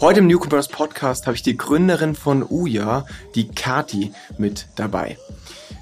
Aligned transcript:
Heute 0.00 0.20
im 0.20 0.28
Newcomers 0.28 0.68
Podcast 0.68 1.26
habe 1.26 1.36
ich 1.36 1.42
die 1.42 1.58
Gründerin 1.58 2.14
von 2.14 2.42
Uja, 2.48 3.04
die 3.34 3.48
Kati, 3.48 4.14
mit 4.38 4.66
dabei. 4.74 5.18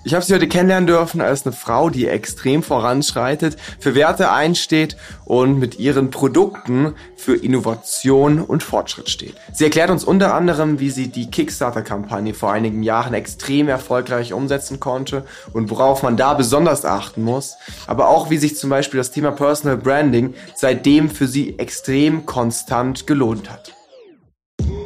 Ich 0.02 0.12
habe 0.12 0.24
sie 0.24 0.34
heute 0.34 0.48
kennenlernen 0.48 0.88
dürfen 0.88 1.20
als 1.20 1.46
eine 1.46 1.54
Frau, 1.54 1.88
die 1.88 2.08
extrem 2.08 2.64
voranschreitet, 2.64 3.56
für 3.78 3.94
Werte 3.94 4.32
einsteht 4.32 4.96
und 5.24 5.60
mit 5.60 5.78
ihren 5.78 6.10
Produkten 6.10 6.94
für 7.14 7.36
Innovation 7.36 8.40
und 8.40 8.64
Fortschritt 8.64 9.08
steht. 9.08 9.36
Sie 9.52 9.62
erklärt 9.62 9.90
uns 9.90 10.02
unter 10.02 10.34
anderem, 10.34 10.80
wie 10.80 10.90
sie 10.90 11.06
die 11.06 11.30
Kickstarter-Kampagne 11.30 12.34
vor 12.34 12.50
einigen 12.50 12.82
Jahren 12.82 13.14
extrem 13.14 13.68
erfolgreich 13.68 14.32
umsetzen 14.32 14.80
konnte 14.80 15.26
und 15.52 15.70
worauf 15.70 16.02
man 16.02 16.16
da 16.16 16.34
besonders 16.34 16.84
achten 16.84 17.22
muss, 17.22 17.56
aber 17.86 18.08
auch 18.08 18.30
wie 18.30 18.38
sich 18.38 18.56
zum 18.56 18.70
Beispiel 18.70 18.98
das 18.98 19.12
Thema 19.12 19.30
Personal 19.30 19.76
Branding 19.76 20.34
seitdem 20.56 21.08
für 21.08 21.28
sie 21.28 21.56
extrem 21.60 22.26
konstant 22.26 23.06
gelohnt 23.06 23.48
hat. 23.48 23.77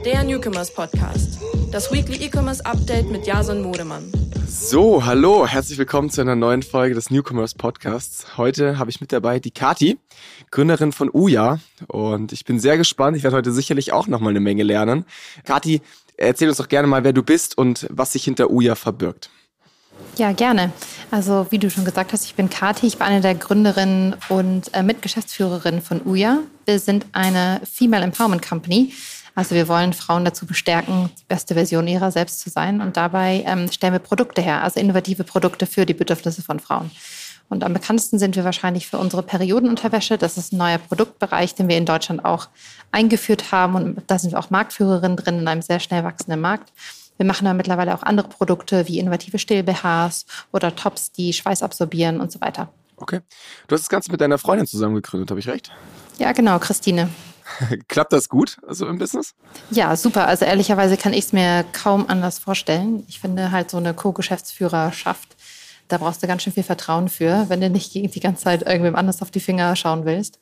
Der 0.04 0.24
Newcomers 0.24 0.74
Podcast. 0.74 1.38
Das 1.70 1.92
Weekly 1.92 2.24
E-Commerce 2.24 2.66
Update 2.66 3.08
mit 3.08 3.24
Jason 3.24 3.62
Modemann. 3.62 4.10
So, 4.48 5.04
hallo, 5.04 5.46
herzlich 5.46 5.78
willkommen 5.78 6.10
zu 6.10 6.20
einer 6.20 6.34
neuen 6.34 6.64
Folge 6.64 6.96
des 6.96 7.10
Newcomers 7.10 7.54
Podcasts. 7.54 8.36
Heute 8.36 8.80
habe 8.80 8.90
ich 8.90 9.00
mit 9.00 9.12
dabei 9.12 9.38
die 9.38 9.52
Kati, 9.52 9.98
Gründerin 10.50 10.90
von 10.90 11.08
Uja 11.12 11.60
und 11.86 12.32
ich 12.32 12.44
bin 12.44 12.58
sehr 12.58 12.78
gespannt. 12.78 13.16
Ich 13.16 13.22
werde 13.22 13.36
heute 13.36 13.52
sicherlich 13.52 13.92
auch 13.92 14.08
noch 14.08 14.18
mal 14.18 14.30
eine 14.30 14.40
Menge 14.40 14.64
lernen. 14.64 15.04
Kati, 15.44 15.80
erzähl 16.16 16.48
uns 16.48 16.58
doch 16.58 16.68
gerne 16.68 16.88
mal, 16.88 17.04
wer 17.04 17.12
du 17.12 17.22
bist 17.22 17.56
und 17.56 17.86
was 17.88 18.12
sich 18.12 18.24
hinter 18.24 18.50
Uja 18.50 18.74
verbirgt. 18.74 19.30
Ja, 20.16 20.32
gerne. 20.32 20.72
Also 21.12 21.46
wie 21.50 21.58
du 21.58 21.70
schon 21.70 21.84
gesagt 21.84 22.12
hast, 22.12 22.24
ich 22.24 22.34
bin 22.34 22.50
Kati, 22.50 22.88
ich 22.88 22.98
bin 22.98 23.06
eine 23.06 23.20
der 23.20 23.36
Gründerinnen 23.36 24.16
und 24.28 24.74
äh, 24.74 24.82
Mitgeschäftsführerin 24.82 25.80
von 25.80 26.02
Uja. 26.04 26.40
Wir 26.64 26.80
sind 26.80 27.06
eine 27.12 27.60
Female 27.64 28.02
Empowerment 28.02 28.42
Company. 28.42 28.92
Also 29.34 29.54
wir 29.54 29.68
wollen 29.68 29.92
Frauen 29.92 30.24
dazu 30.24 30.46
bestärken, 30.46 31.10
die 31.18 31.24
beste 31.26 31.54
Version 31.54 31.88
ihrer 31.88 32.10
selbst 32.10 32.40
zu 32.40 32.50
sein. 32.50 32.80
Und 32.80 32.96
dabei 32.96 33.44
ähm, 33.46 33.70
stellen 33.70 33.94
wir 33.94 34.00
Produkte 34.00 34.42
her, 34.42 34.62
also 34.62 34.78
innovative 34.78 35.24
Produkte 35.24 35.66
für 35.66 35.86
die 35.86 35.94
Bedürfnisse 35.94 36.42
von 36.42 36.60
Frauen. 36.60 36.90
Und 37.48 37.64
am 37.64 37.74
bekanntesten 37.74 38.18
sind 38.18 38.34
wir 38.36 38.44
wahrscheinlich 38.44 38.86
für 38.86 38.98
unsere 38.98 39.22
Periodenunterwäsche. 39.22 40.16
Das 40.16 40.38
ist 40.38 40.52
ein 40.52 40.56
neuer 40.56 40.78
Produktbereich, 40.78 41.54
den 41.54 41.68
wir 41.68 41.76
in 41.76 41.84
Deutschland 41.84 42.24
auch 42.24 42.48
eingeführt 42.92 43.52
haben. 43.52 43.74
Und 43.74 44.02
da 44.06 44.18
sind 44.18 44.32
wir 44.32 44.38
auch 44.38 44.50
Marktführerin 44.50 45.16
drin 45.16 45.40
in 45.40 45.48
einem 45.48 45.62
sehr 45.62 45.80
schnell 45.80 46.04
wachsenden 46.04 46.40
Markt. 46.40 46.72
Wir 47.18 47.26
machen 47.26 47.44
da 47.44 47.52
mittlerweile 47.52 47.94
auch 47.94 48.02
andere 48.02 48.28
Produkte 48.28 48.88
wie 48.88 48.98
innovative 48.98 49.38
Still-BHs 49.38 50.24
oder 50.52 50.74
Tops, 50.74 51.12
die 51.12 51.32
Schweiß 51.32 51.62
absorbieren 51.62 52.20
und 52.20 52.32
so 52.32 52.40
weiter. 52.40 52.72
Okay. 52.96 53.20
Du 53.68 53.74
hast 53.74 53.82
das 53.82 53.88
Ganze 53.88 54.10
mit 54.10 54.20
deiner 54.20 54.38
Freundin 54.38 54.66
zusammen 54.66 54.94
gegründet, 54.94 55.30
habe 55.30 55.40
ich 55.40 55.48
recht? 55.48 55.70
Ja, 56.18 56.32
genau, 56.32 56.58
Christine. 56.58 57.10
Klappt 57.88 58.12
das 58.12 58.28
gut, 58.28 58.56
also 58.66 58.86
im 58.86 58.98
Business? 58.98 59.34
Ja, 59.70 59.94
super. 59.96 60.26
Also 60.26 60.44
ehrlicherweise 60.44 60.96
kann 60.96 61.12
ich 61.12 61.26
es 61.26 61.32
mir 61.32 61.64
kaum 61.72 62.06
anders 62.08 62.38
vorstellen. 62.38 63.04
Ich 63.08 63.20
finde 63.20 63.50
halt 63.50 63.70
so 63.70 63.76
eine 63.76 63.94
Co-Geschäftsführerschaft, 63.94 65.36
da 65.88 65.98
brauchst 65.98 66.22
du 66.22 66.26
ganz 66.26 66.42
schön 66.42 66.52
viel 66.52 66.62
Vertrauen 66.62 67.08
für, 67.08 67.48
wenn 67.48 67.60
du 67.60 67.68
nicht 67.68 67.94
die 67.94 68.20
ganze 68.20 68.44
Zeit 68.44 68.62
irgendwem 68.62 68.96
anders 68.96 69.20
auf 69.20 69.30
die 69.30 69.40
Finger 69.40 69.76
schauen 69.76 70.04
willst. 70.04 70.38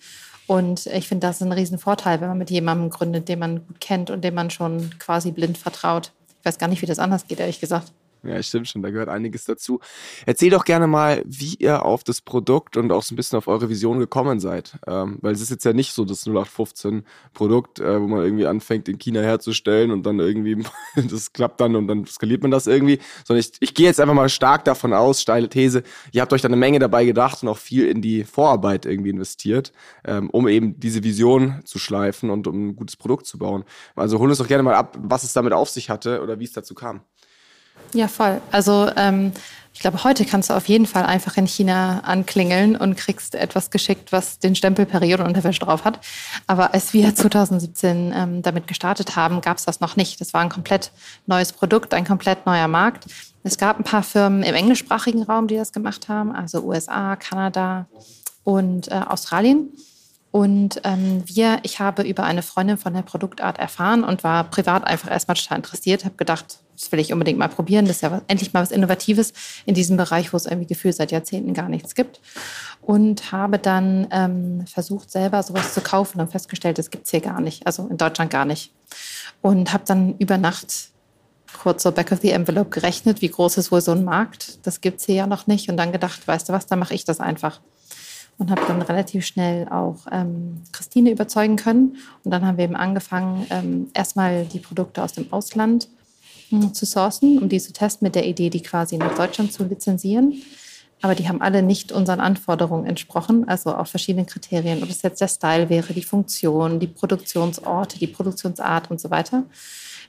Und 0.47 0.87
ich 0.87 1.09
finde, 1.09 1.27
das 1.27 1.37
ist 1.37 1.43
ein 1.43 1.53
Riesenvorteil, 1.53 2.21
wenn 2.21 2.28
man 2.28 2.39
mit 2.39 2.51
jemandem 2.51 2.91
gründet, 2.91 3.28
den 3.28 3.39
man 3.39 3.67
gut 3.67 3.81
kennt 3.81 4.11
und 4.11 4.23
dem 4.23 4.34
man 4.34 4.51
schon 4.51 4.91
quasi 4.98 5.31
blind 5.31 5.59
vertraut. 5.59 6.12
Ich 6.41 6.45
weiß 6.45 6.59
gar 6.59 6.69
nicht, 6.69 6.83
wie 6.83 6.87
das 6.87 6.98
anders 6.98 7.27
geht, 7.27 7.41
ehrlich 7.41 7.61
gesagt. 7.61 7.93
Ja, 8.23 8.43
stimmt 8.43 8.69
schon, 8.69 8.83
da 8.83 8.91
gehört 8.91 9.09
einiges 9.09 9.45
dazu. 9.45 9.81
Erzähl 10.27 10.51
doch 10.51 10.67
gerne 10.67 10.87
mal, 10.87 11.23
wie 11.25 11.55
ihr 11.55 11.85
auf 11.87 12.05
das 12.05 12.21
Produkt 12.21 12.77
und 12.77 12.93
auch 12.93 13.03
so 13.03 13.15
ein 13.15 13.17
bisschen 13.17 13.39
auf 13.39 13.49
eure 13.49 13.71
Vision 13.71 13.99
gekommen 13.99 14.41
seid. 14.41 14.79
Ähm, 14.87 15.19
weil 15.23 15.33
es 15.33 15.41
ist 15.41 15.51
jetzt 15.51 15.65
ja 15.65 15.73
nicht 15.73 15.93
so 15.93 16.05
das 16.05 16.27
0815-Produkt, 16.27 17.81
äh, 17.81 17.99
wo 18.01 18.07
man 18.07 18.23
irgendwie 18.23 18.47
anfängt, 18.47 18.89
in 18.89 18.99
China 18.99 19.23
herzustellen 19.23 19.91
und 19.91 20.05
dann 20.05 20.21
irgendwie, 20.21 20.62
das 20.97 21.33
klappt 21.33 21.61
dann 21.62 21.77
und 21.77 21.89
dann 21.89 22.05
skaliert 22.05 22.43
man 22.43 22.51
das 22.51 22.67
irgendwie. 22.67 22.99
Sondern 23.25 23.41
ich, 23.41 23.53
ich 23.61 23.75
gehe 23.75 23.87
jetzt 23.87 24.01
einfach 24.01 24.15
mal 24.15 24.29
stark 24.29 24.67
davon 24.67 24.93
aus, 24.93 25.23
steile 25.23 25.49
These, 25.49 25.83
ihr 26.12 26.21
habt 26.21 26.34
euch 26.34 26.43
da 26.43 26.49
eine 26.49 26.56
Menge 26.56 26.78
dabei 26.78 27.06
gedacht 27.06 27.43
und 27.43 27.49
auch 27.49 27.59
viel 27.59 27.89
in 27.89 28.03
die 28.03 28.25
Vorarbeit 28.25 28.84
irgendwie 28.84 29.11
investiert, 29.11 29.73
ähm, 30.05 30.28
um 30.28 30.47
eben 30.47 30.78
diese 30.78 31.03
Vision 31.03 31.62
zu 31.65 31.78
schleifen 31.78 32.28
und 32.28 32.47
um 32.47 32.69
ein 32.69 32.77
gutes 32.77 32.97
Produkt 32.97 33.25
zu 33.25 33.39
bauen. 33.39 33.65
Also 33.97 34.19
hol 34.19 34.28
uns 34.28 34.39
doch 34.39 34.49
gerne 34.49 34.62
mal 34.62 34.75
ab, 34.75 34.99
was 35.00 35.23
es 35.23 35.33
damit 35.33 35.55
auf 35.55 35.71
sich 35.71 35.89
hatte 35.89 36.21
oder 36.23 36.39
wie 36.39 36.44
es 36.44 36.53
dazu 36.53 36.75
kam. 36.75 37.00
Ja, 37.93 38.09
voll. 38.09 38.41
Also 38.51 38.91
ähm, 38.97 39.33
ich 39.73 39.81
glaube, 39.81 40.05
heute 40.05 40.25
kannst 40.25 40.51
du 40.51 40.55
auf 40.55 40.69
jeden 40.69 40.87
Fall 40.87 41.06
einfach 41.06 41.37
in 41.37 41.47
China 41.47 42.01
anklingeln 42.01 42.77
und 42.77 42.97
kriegst 42.97 43.34
etwas 43.34 43.71
geschickt, 43.71 44.12
was 44.12 44.39
den 44.39 44.55
Stempel 44.55 44.84
Periodenunterwäsche 44.84 45.61
drauf 45.61 45.84
hat. 45.84 46.00
Aber 46.47 46.75
als 46.75 46.93
wir 46.93 47.15
2017 47.15 48.12
ähm, 48.15 48.43
damit 48.43 48.67
gestartet 48.67 49.17
haben, 49.17 49.41
gab 49.41 49.56
es 49.56 49.65
das 49.65 49.81
noch 49.81 49.97
nicht. 49.97 50.21
Das 50.21 50.34
war 50.34 50.43
ein 50.43 50.50
komplett 50.50 50.93
neues 51.27 51.53
Produkt, 51.53 51.95
ein 51.95 52.05
komplett 52.05 52.47
neuer 52.47 52.69
Markt. 52.69 53.06
Es 53.43 53.56
gab 53.56 53.79
ein 53.79 53.84
paar 53.84 54.03
Firmen 54.03 54.43
im 54.43 54.55
englischsprachigen 54.55 55.23
Raum, 55.23 55.47
die 55.47 55.56
das 55.56 55.73
gemacht 55.73 56.09
haben, 56.09 56.33
also 56.33 56.62
USA, 56.62 57.17
Kanada 57.17 57.87
und 58.45 58.89
äh, 58.89 59.00
Australien. 59.09 59.71
Und 60.31 60.81
ähm, 60.84 61.23
wir, 61.27 61.59
ich 61.62 61.81
habe 61.81 62.03
über 62.03 62.25
eine 62.25 62.43
Freundin 62.43 62.77
von 62.77 62.93
der 62.93 63.03
Produktart 63.03 63.59
erfahren 63.59 64.05
und 64.05 64.23
war 64.25 64.45
privat 64.45 64.84
einfach 64.87 65.11
erstmal 65.11 65.37
total 65.37 65.56
interessiert, 65.56 66.05
habe 66.05 66.17
gedacht, 66.17 66.59
das 66.81 66.91
will 66.91 66.99
ich 66.99 67.13
unbedingt 67.13 67.39
mal 67.39 67.49
probieren. 67.49 67.85
Das 67.85 67.97
ist 67.97 68.03
ja 68.03 68.23
endlich 68.27 68.53
mal 68.53 68.63
was 68.63 68.71
Innovatives 68.71 69.35
in 69.67 69.75
diesem 69.75 69.97
Bereich, 69.99 70.33
wo 70.33 70.37
es 70.37 70.47
irgendwie 70.47 70.67
gefühlt 70.67 70.97
seit 70.97 71.13
Jahrzehnten 71.13 71.53
gar 71.53 71.69
nichts 71.69 71.95
gibt. 71.95 72.21
Und 72.81 73.33
habe 73.33 73.59
dann 73.59 74.07
ähm, 74.11 74.65
versucht, 74.67 75.11
selber 75.11 75.43
sowas 75.43 75.75
zu 75.75 75.83
kaufen 75.83 76.21
und 76.21 76.31
festgestellt, 76.31 76.79
das 76.79 76.91
gibt 76.91 77.05
es 77.05 77.11
hier 77.11 77.21
gar 77.21 77.41
nicht, 77.41 77.67
also 77.67 77.87
in 77.89 77.99
Deutschland 77.99 78.31
gar 78.31 78.47
nicht. 78.47 78.73
Und 79.43 79.73
habe 79.73 79.85
dann 79.87 80.17
über 80.19 80.39
Nacht 80.39 80.91
kurz 81.59 81.83
so 81.83 81.93
back 81.93 82.13
of 82.13 82.21
the 82.23 82.31
envelope 82.31 82.71
gerechnet, 82.71 83.21
wie 83.21 83.29
groß 83.29 83.59
ist 83.59 83.71
wohl 83.71 83.83
so 83.83 83.93
ein 83.93 84.05
Markt. 84.05 84.67
Das 84.67 84.81
gibt 84.81 85.01
es 85.01 85.07
hier 85.07 85.17
ja 85.17 85.27
noch 85.27 85.47
nicht. 85.47 85.69
Und 85.69 85.77
dann 85.77 85.93
gedacht, 85.93 86.27
weißt 86.27 86.49
du 86.49 86.55
was, 86.55 86.67
dann 86.67 86.79
mache 86.79 86.95
ich 86.95 87.05
das 87.05 87.21
einfach 87.21 87.61
und 88.39 88.51
habe 88.51 88.62
dann 88.67 88.81
relativ 88.81 89.27
schnell 89.27 89.69
auch 89.69 90.07
ähm, 90.11 90.62
Christine 90.73 91.11
überzeugen 91.11 91.57
können. 91.57 91.99
Und 92.25 92.31
dann 92.31 92.47
haben 92.47 92.57
wir 92.57 92.65
eben 92.65 92.77
angefangen, 92.77 93.47
ähm, 93.51 93.91
erstmal 93.93 94.47
die 94.47 94.61
Produkte 94.61 95.03
aus 95.03 95.12
dem 95.12 95.31
Ausland 95.31 95.89
zu 96.72 96.87
sourcen, 96.87 97.38
um 97.38 97.49
die 97.49 97.61
zu 97.61 97.72
testen 97.72 98.06
mit 98.06 98.15
der 98.15 98.27
Idee, 98.27 98.50
die 98.50 98.62
quasi 98.62 98.97
nach 98.97 99.15
Deutschland 99.15 99.53
zu 99.53 99.65
lizenzieren. 99.65 100.43
Aber 101.03 101.15
die 101.15 101.28
haben 101.28 101.41
alle 101.41 101.62
nicht 101.62 101.93
unseren 101.93 102.21
Anforderungen 102.21 102.84
entsprochen, 102.84 103.49
also 103.49 103.75
auf 103.75 103.88
verschiedenen 103.88 104.27
Kriterien. 104.27 104.83
Ob 104.83 104.91
es 104.91 105.00
jetzt 105.03 105.21
der 105.21 105.28
Style 105.28 105.71
wäre, 105.71 105.94
die 105.94 106.03
Funktion, 106.03 106.78
die 106.78 106.88
Produktionsorte, 106.88 107.99
die 107.99 108.06
Produktionsart 108.06 108.91
und 108.91 109.00
so 109.00 109.11
weiter 109.11 109.44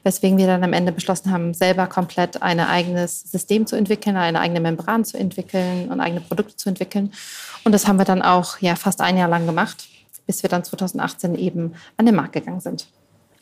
weswegen 0.04 0.38
wir 0.38 0.48
dann 0.48 0.64
am 0.64 0.74
Ende 0.74 0.92
beschlossen 0.92 1.32
haben, 1.32 1.54
selber 1.54 1.88
komplett 1.88 2.42
ein 2.42 2.60
eigenes 2.60 3.22
System 3.22 3.68
zu 3.68 3.76
entwickeln, 3.76 4.18
eine 4.18 4.40
eigene 4.40 4.60
Membran 4.60 5.06
zu 5.06 5.18
entwickeln 5.18 5.90
und 5.90 6.00
eigene 6.00 6.22
Produkte 6.22 6.56
zu 6.56 6.70
entwickeln. 6.70 7.14
Und 7.64 7.72
das 7.72 7.88
haben 7.88 7.98
wir 7.98 8.06
dann 8.06 8.22
auch 8.22 8.60
ja, 8.60 8.76
fast 8.76 9.02
ein 9.02 9.18
Jahr 9.18 9.30
lang 9.30 9.46
gemacht, 9.46 9.88
bis 10.26 10.44
wir 10.44 10.50
dann 10.50 10.64
2018 10.64 11.36
eben 11.36 11.76
an 11.98 12.06
den 12.06 12.16
Markt 12.16 12.34
gegangen 12.34 12.62
sind. 12.62 12.88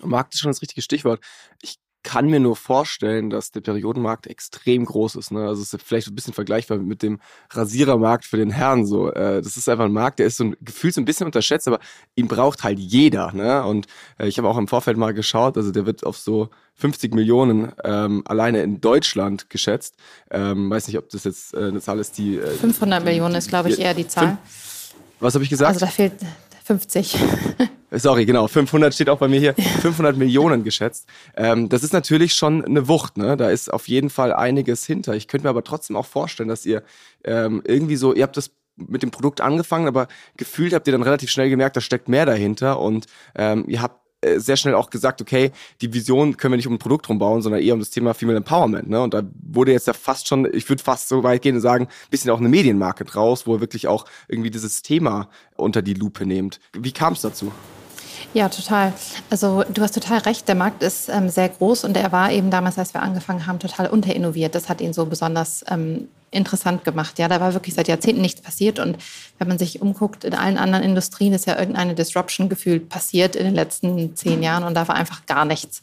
Markt 0.01 0.33
ist 0.33 0.41
schon 0.41 0.51
das 0.51 0.61
richtige 0.61 0.81
Stichwort. 0.81 1.21
Ich 1.61 1.77
kann 2.03 2.27
mir 2.27 2.39
nur 2.39 2.55
vorstellen, 2.55 3.29
dass 3.29 3.51
der 3.51 3.61
Periodenmarkt 3.61 4.27
extrem 4.27 4.85
groß 4.85 5.15
ist. 5.15 5.31
Ne? 5.31 5.47
Also 5.47 5.61
es 5.61 5.73
ist 5.73 5.83
vielleicht 5.83 6.07
ein 6.07 6.15
bisschen 6.15 6.33
vergleichbar 6.33 6.77
mit 6.77 7.03
dem 7.03 7.19
Rasierermarkt 7.51 8.25
für 8.25 8.37
den 8.37 8.51
Herrn. 8.51 8.85
So, 8.85 9.11
äh, 9.11 9.41
das 9.41 9.57
ist 9.57 9.67
einfach 9.67 9.85
ein 9.85 9.91
Markt, 9.91 10.19
der 10.19 10.27
ist 10.27 10.37
so 10.37 10.45
ein 10.45 10.55
gefühlt 10.61 10.93
so 10.93 11.01
ein 11.01 11.05
bisschen 11.05 11.25
unterschätzt, 11.25 11.67
aber 11.67 11.79
ihn 12.15 12.27
braucht 12.27 12.63
halt 12.63 12.79
jeder. 12.79 13.33
Ne? 13.33 13.63
Und 13.65 13.87
äh, 14.17 14.27
ich 14.27 14.37
habe 14.37 14.47
auch 14.47 14.57
im 14.57 14.67
Vorfeld 14.67 14.97
mal 14.97 15.13
geschaut, 15.13 15.57
also 15.57 15.71
der 15.71 15.85
wird 15.85 16.05
auf 16.05 16.17
so 16.17 16.49
50 16.75 17.13
Millionen 17.13 17.73
ähm, 17.83 18.23
alleine 18.25 18.63
in 18.63 18.79
Deutschland 18.79 19.49
geschätzt. 19.49 19.95
Ähm, 20.31 20.69
weiß 20.69 20.87
nicht, 20.87 20.97
ob 20.97 21.09
das 21.09 21.25
jetzt 21.25 21.53
äh, 21.53 21.65
eine 21.65 21.81
Zahl 21.81 21.99
ist, 21.99 22.17
die 22.17 22.37
äh, 22.37 22.47
500 22.51 23.03
Millionen 23.03 23.35
ist, 23.35 23.49
glaube 23.49 23.69
ich, 23.69 23.79
eher 23.79 23.93
die 23.93 24.07
Zahl. 24.07 24.37
Was 25.19 25.33
habe 25.33 25.43
ich 25.43 25.49
gesagt? 25.49 25.69
Also 25.73 25.85
da 25.85 25.91
fehlt 25.91 26.13
50. 26.69 27.17
Sorry, 27.91 28.25
genau. 28.27 28.47
500 28.47 28.93
steht 28.93 29.09
auch 29.09 29.17
bei 29.17 29.27
mir 29.27 29.39
hier. 29.39 29.55
500 29.55 30.15
Millionen 30.15 30.63
geschätzt. 30.63 31.09
Ähm, 31.35 31.67
das 31.67 31.83
ist 31.83 31.93
natürlich 31.93 32.35
schon 32.35 32.63
eine 32.63 32.87
Wucht. 32.87 33.17
Ne? 33.17 33.35
Da 33.37 33.49
ist 33.49 33.73
auf 33.73 33.87
jeden 33.87 34.11
Fall 34.11 34.31
einiges 34.31 34.85
hinter. 34.85 35.15
Ich 35.15 35.27
könnte 35.27 35.47
mir 35.47 35.49
aber 35.49 35.63
trotzdem 35.63 35.95
auch 35.95 36.05
vorstellen, 36.05 36.47
dass 36.47 36.67
ihr 36.67 36.83
ähm, 37.23 37.63
irgendwie 37.65 37.95
so, 37.95 38.13
ihr 38.13 38.21
habt 38.21 38.37
das 38.37 38.51
mit 38.75 39.01
dem 39.01 39.09
Produkt 39.09 39.41
angefangen, 39.41 39.87
aber 39.87 40.07
gefühlt 40.37 40.73
habt 40.73 40.87
ihr 40.87 40.91
dann 40.91 41.01
relativ 41.01 41.31
schnell 41.31 41.49
gemerkt, 41.49 41.75
da 41.75 41.81
steckt 41.81 42.07
mehr 42.07 42.27
dahinter 42.27 42.79
und 42.79 43.07
ähm, 43.35 43.65
ihr 43.67 43.81
habt 43.81 43.99
sehr 44.37 44.57
schnell 44.57 44.75
auch 44.75 44.89
gesagt, 44.89 45.21
okay, 45.21 45.51
die 45.81 45.93
Vision 45.93 46.35
können 46.35 46.53
wir 46.53 46.57
nicht 46.57 46.67
um 46.67 46.73
ein 46.73 46.79
Produkt 46.79 47.07
rumbauen, 47.07 47.41
sondern 47.41 47.61
eher 47.61 47.73
um 47.73 47.79
das 47.79 47.89
Thema 47.89 48.13
Female 48.13 48.37
Empowerment. 48.37 48.89
Ne? 48.89 49.01
Und 49.01 49.13
da 49.13 49.23
wurde 49.41 49.71
jetzt 49.71 49.87
ja 49.87 49.93
fast 49.93 50.27
schon, 50.27 50.47
ich 50.53 50.67
würde 50.67 50.83
fast 50.83 51.07
so 51.07 51.23
weit 51.23 51.41
gehen 51.41 51.55
und 51.55 51.61
sagen, 51.61 51.85
ein 51.85 52.09
bisschen 52.09 52.31
auch 52.31 52.39
eine 52.39 52.49
Medienmarke 52.49 53.05
draus, 53.05 53.47
wo 53.47 53.55
er 53.55 53.61
wirklich 53.61 53.87
auch 53.87 54.05
irgendwie 54.27 54.49
dieses 54.49 54.81
Thema 54.81 55.29
unter 55.55 55.81
die 55.81 55.93
Lupe 55.93 56.25
nehmt. 56.25 56.59
Wie 56.73 56.91
kam 56.91 57.13
es 57.13 57.21
dazu? 57.21 57.51
Ja, 58.33 58.49
total. 58.49 58.93
Also 59.29 59.63
du 59.73 59.81
hast 59.81 59.93
total 59.93 60.19
recht, 60.19 60.47
der 60.47 60.55
Markt 60.55 60.83
ist 60.83 61.09
ähm, 61.09 61.29
sehr 61.29 61.49
groß 61.49 61.83
und 61.85 61.97
er 61.97 62.11
war 62.11 62.31
eben 62.31 62.51
damals, 62.51 62.77
als 62.77 62.93
wir 62.93 63.01
angefangen 63.01 63.47
haben, 63.47 63.59
total 63.59 63.87
unterinnoviert. 63.87 64.53
Das 64.53 64.69
hat 64.69 64.81
ihn 64.81 64.93
so 64.93 65.05
besonders 65.05 65.63
ähm, 65.67 66.09
interessant 66.31 66.83
gemacht. 66.83 67.19
Ja, 67.19 67.27
da 67.27 67.39
war 67.39 67.53
wirklich 67.53 67.75
seit 67.75 67.87
Jahrzehnten 67.87 68.21
nichts 68.21 68.41
passiert. 68.41 68.79
Und 68.79 68.97
wenn 69.37 69.47
man 69.47 69.57
sich 69.57 69.81
umguckt, 69.81 70.23
in 70.23 70.33
allen 70.33 70.57
anderen 70.57 70.83
Industrien 70.83 71.33
ist 71.33 71.45
ja 71.47 71.57
irgendeine 71.57 71.95
Disruption 71.95 72.49
gefühlt 72.49 72.89
passiert 72.89 73.35
in 73.35 73.45
den 73.45 73.55
letzten 73.55 74.15
zehn 74.15 74.43
Jahren 74.43 74.63
und 74.63 74.73
da 74.73 74.87
war 74.87 74.95
einfach 74.95 75.25
gar 75.25 75.45
nichts. 75.45 75.81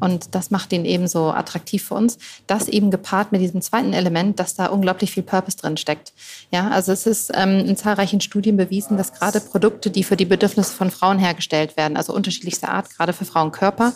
Und 0.00 0.34
das 0.34 0.50
macht 0.50 0.72
ihn 0.72 0.84
eben 0.84 1.06
so 1.06 1.30
attraktiv 1.30 1.84
für 1.84 1.94
uns. 1.94 2.18
Das 2.46 2.68
eben 2.68 2.90
gepaart 2.90 3.32
mit 3.32 3.40
diesem 3.40 3.62
zweiten 3.62 3.92
Element, 3.92 4.40
dass 4.40 4.54
da 4.54 4.66
unglaublich 4.66 5.12
viel 5.12 5.22
Purpose 5.22 5.56
drin 5.56 5.76
steckt. 5.76 6.12
Ja, 6.50 6.68
also 6.70 6.92
es 6.92 7.06
ist 7.06 7.30
ähm, 7.34 7.60
in 7.60 7.76
zahlreichen 7.76 8.20
Studien 8.20 8.56
bewiesen, 8.56 8.96
dass 8.96 9.12
gerade 9.12 9.40
Produkte, 9.40 9.90
die 9.90 10.04
für 10.04 10.16
die 10.16 10.24
Bedürfnisse 10.24 10.74
von 10.74 10.90
Frauen 10.90 11.18
hergestellt 11.18 11.76
werden, 11.76 11.96
also 11.96 12.14
unterschiedlichster 12.14 12.70
Art, 12.70 12.90
gerade 12.90 13.12
für 13.12 13.24
Frauenkörper, 13.24 13.92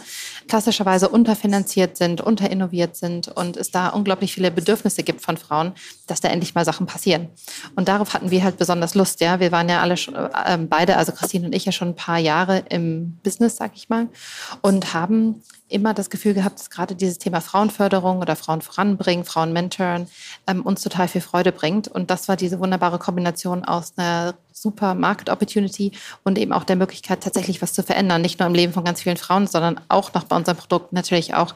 klassischerweise 0.48 1.08
unterfinanziert 1.08 1.96
sind, 1.96 2.20
unterinnoviert 2.20 2.96
sind 2.96 3.28
und 3.28 3.56
es 3.56 3.70
da 3.70 3.88
unglaublich 3.88 4.32
viele 4.32 4.50
Bedürfnisse 4.50 5.02
gibt 5.02 5.22
von 5.22 5.36
Frauen, 5.36 5.72
dass 6.06 6.20
da 6.20 6.28
endlich 6.28 6.54
mal 6.54 6.64
Sachen 6.64 6.86
passieren. 6.86 7.28
Und 7.74 7.88
darauf 7.88 8.14
hatten 8.14 8.30
wir 8.30 8.44
halt 8.44 8.58
besonders 8.58 8.94
Lust. 8.94 9.20
Ja, 9.20 9.40
wir 9.40 9.52
waren 9.52 9.68
ja 9.68 9.80
alle 9.80 9.96
schon, 9.96 10.14
äh, 10.14 10.58
beide, 10.68 10.96
also 10.96 11.12
Christine 11.12 11.46
und 11.46 11.54
ich 11.54 11.64
ja 11.64 11.72
schon 11.72 11.88
ein 11.88 11.96
paar 11.96 12.18
Jahre 12.18 12.64
im 12.68 13.18
Business, 13.22 13.56
sag 13.56 13.72
ich 13.74 13.88
mal, 13.88 14.08
und 14.62 14.94
haben 14.94 15.42
immer 15.68 15.94
das 15.94 16.10
Gefühl 16.10 16.34
gehabt, 16.34 16.60
dass 16.60 16.70
gerade 16.70 16.94
dieses 16.94 17.18
Thema 17.18 17.40
Frauenförderung 17.40 18.20
oder 18.20 18.36
Frauen 18.36 18.62
voranbringen, 18.62 19.24
Frauen 19.24 19.52
mentoren, 19.52 20.06
ähm, 20.46 20.62
uns 20.62 20.82
total 20.82 21.08
viel 21.08 21.20
Freude 21.20 21.50
bringt. 21.50 21.88
Und 21.88 22.10
das 22.10 22.28
war 22.28 22.36
diese 22.36 22.60
wunderbare 22.60 22.98
Kombination 22.98 23.64
aus 23.64 23.94
einer 23.96 24.34
super 24.52 24.94
Market 24.94 25.28
Opportunity 25.28 25.92
und 26.22 26.38
eben 26.38 26.52
auch 26.52 26.64
der 26.64 26.76
Möglichkeit, 26.76 27.22
tatsächlich 27.22 27.60
was 27.62 27.72
zu 27.72 27.82
verändern. 27.82 28.22
Nicht 28.22 28.38
nur 28.38 28.46
im 28.46 28.54
Leben 28.54 28.72
von 28.72 28.84
ganz 28.84 29.02
vielen 29.02 29.16
Frauen, 29.16 29.46
sondern 29.46 29.80
auch 29.88 30.14
noch 30.14 30.24
bei 30.24 30.36
unseren 30.36 30.56
Produkten 30.56 30.94
natürlich 30.94 31.34
auch 31.34 31.54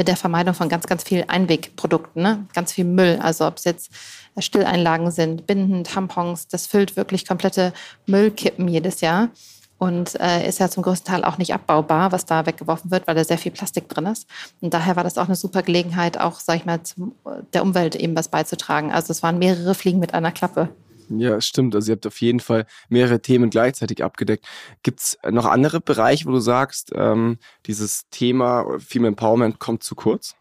mit 0.00 0.08
der 0.08 0.16
Vermeidung 0.16 0.54
von 0.54 0.70
ganz, 0.70 0.86
ganz 0.86 1.02
vielen 1.02 1.28
Einwegprodukten, 1.28 2.22
ne? 2.22 2.46
ganz 2.54 2.72
viel 2.72 2.86
Müll. 2.86 3.18
Also 3.20 3.46
ob 3.46 3.58
es 3.58 3.64
jetzt 3.64 3.90
Stilleinlagen 4.38 5.10
sind, 5.10 5.46
Binden, 5.46 5.84
Tampons, 5.84 6.48
das 6.48 6.66
füllt 6.66 6.96
wirklich 6.96 7.28
komplette 7.28 7.74
Müllkippen 8.06 8.66
jedes 8.66 9.02
Jahr 9.02 9.28
und 9.76 10.18
äh, 10.18 10.48
ist 10.48 10.58
ja 10.58 10.70
zum 10.70 10.84
größten 10.84 11.12
Teil 11.12 11.22
auch 11.22 11.36
nicht 11.36 11.52
abbaubar, 11.52 12.12
was 12.12 12.24
da 12.24 12.46
weggeworfen 12.46 12.90
wird, 12.90 13.06
weil 13.06 13.14
da 13.14 13.24
sehr 13.24 13.36
viel 13.36 13.52
Plastik 13.52 13.90
drin 13.90 14.06
ist. 14.06 14.26
Und 14.62 14.72
daher 14.72 14.96
war 14.96 15.04
das 15.04 15.18
auch 15.18 15.26
eine 15.26 15.36
super 15.36 15.62
Gelegenheit, 15.62 16.18
auch, 16.18 16.40
sag 16.40 16.56
ich 16.56 16.64
mal, 16.64 16.82
zum, 16.82 17.14
der 17.52 17.62
Umwelt 17.62 17.94
eben 17.94 18.16
was 18.16 18.28
beizutragen. 18.28 18.92
Also 18.92 19.10
es 19.10 19.22
waren 19.22 19.38
mehrere 19.38 19.74
Fliegen 19.74 19.98
mit 19.98 20.14
einer 20.14 20.32
Klappe. 20.32 20.70
Ja, 21.10 21.40
stimmt. 21.40 21.74
Also 21.74 21.90
ihr 21.90 21.96
habt 21.96 22.06
auf 22.06 22.20
jeden 22.20 22.40
Fall 22.40 22.66
mehrere 22.88 23.20
Themen 23.20 23.50
gleichzeitig 23.50 24.04
abgedeckt. 24.04 24.46
Gibt 24.82 25.00
es 25.00 25.18
noch 25.28 25.44
andere 25.44 25.80
Bereiche, 25.80 26.26
wo 26.26 26.30
du 26.30 26.40
sagst, 26.40 26.92
ähm, 26.94 27.38
dieses 27.66 28.08
Thema 28.10 28.78
Female 28.78 29.08
Empowerment 29.08 29.58
kommt 29.58 29.82
zu 29.82 29.96
kurz? 29.96 30.36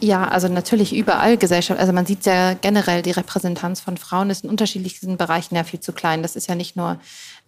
Ja, 0.00 0.26
also 0.26 0.48
natürlich 0.48 0.96
überall 0.96 1.36
Gesellschaft. 1.36 1.78
Also 1.78 1.92
man 1.92 2.06
sieht 2.06 2.24
ja 2.24 2.54
generell, 2.54 3.02
die 3.02 3.10
Repräsentanz 3.10 3.80
von 3.80 3.98
Frauen 3.98 4.30
ist 4.30 4.44
in 4.44 4.50
unterschiedlichsten 4.50 5.18
Bereichen 5.18 5.56
ja 5.56 5.64
viel 5.64 5.80
zu 5.80 5.92
klein. 5.92 6.22
Das 6.22 6.36
ist 6.36 6.48
ja 6.48 6.54
nicht 6.54 6.74
nur 6.74 6.98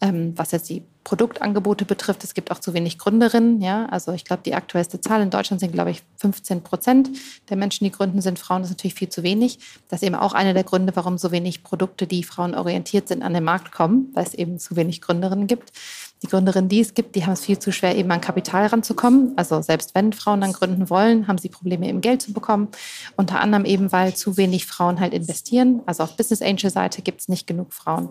ähm, 0.00 0.32
was 0.36 0.52
jetzt 0.52 0.68
die 0.68 0.82
Produktangebote 1.04 1.84
betrifft. 1.84 2.24
Es 2.24 2.34
gibt 2.34 2.50
auch 2.50 2.58
zu 2.58 2.74
wenig 2.74 2.98
Gründerinnen. 2.98 3.60
Ja? 3.60 3.86
Also 3.86 4.12
ich 4.12 4.24
glaube, 4.24 4.42
die 4.44 4.54
aktuellste 4.54 5.00
Zahl 5.00 5.22
in 5.22 5.30
Deutschland 5.30 5.60
sind, 5.60 5.72
glaube 5.72 5.90
ich, 5.90 6.02
15 6.16 6.62
Prozent 6.62 7.10
der 7.48 7.56
Menschen, 7.56 7.84
die 7.84 7.90
gründen, 7.90 8.20
sind 8.20 8.38
Frauen. 8.38 8.62
Das 8.62 8.70
ist 8.70 8.76
natürlich 8.76 8.94
viel 8.94 9.08
zu 9.08 9.22
wenig. 9.22 9.58
Das 9.88 10.02
ist 10.02 10.06
eben 10.06 10.14
auch 10.14 10.32
einer 10.32 10.54
der 10.54 10.64
Gründe, 10.64 10.94
warum 10.94 11.18
so 11.18 11.32
wenig 11.32 11.62
Produkte, 11.62 12.06
die 12.06 12.22
frauenorientiert 12.22 13.08
sind, 13.08 13.22
an 13.22 13.34
den 13.34 13.44
Markt 13.44 13.72
kommen, 13.72 14.10
weil 14.14 14.24
es 14.24 14.34
eben 14.34 14.58
zu 14.58 14.76
wenig 14.76 15.00
Gründerinnen 15.00 15.46
gibt. 15.46 15.72
Die 16.22 16.26
Gründerinnen, 16.26 16.68
die 16.68 16.80
es 16.80 16.92
gibt, 16.92 17.16
die 17.16 17.24
haben 17.24 17.32
es 17.32 17.40
viel 17.40 17.58
zu 17.58 17.72
schwer, 17.72 17.96
eben 17.96 18.10
an 18.10 18.20
Kapital 18.20 18.66
ranzukommen. 18.66 19.32
Also 19.36 19.62
selbst 19.62 19.94
wenn 19.94 20.12
Frauen 20.12 20.42
dann 20.42 20.52
gründen 20.52 20.90
wollen, 20.90 21.26
haben 21.26 21.38
sie 21.38 21.48
Probleme, 21.48 21.88
eben 21.88 22.02
Geld 22.02 22.20
zu 22.20 22.34
bekommen. 22.34 22.68
Unter 23.16 23.40
anderem 23.40 23.64
eben, 23.64 23.90
weil 23.90 24.14
zu 24.14 24.36
wenig 24.36 24.66
Frauen 24.66 25.00
halt 25.00 25.14
investieren. 25.14 25.80
Also 25.86 26.02
auf 26.02 26.16
Business 26.18 26.42
Angel 26.42 26.70
Seite 26.70 27.00
gibt 27.00 27.22
es 27.22 27.28
nicht 27.28 27.46
genug 27.46 27.72
Frauen. 27.72 28.10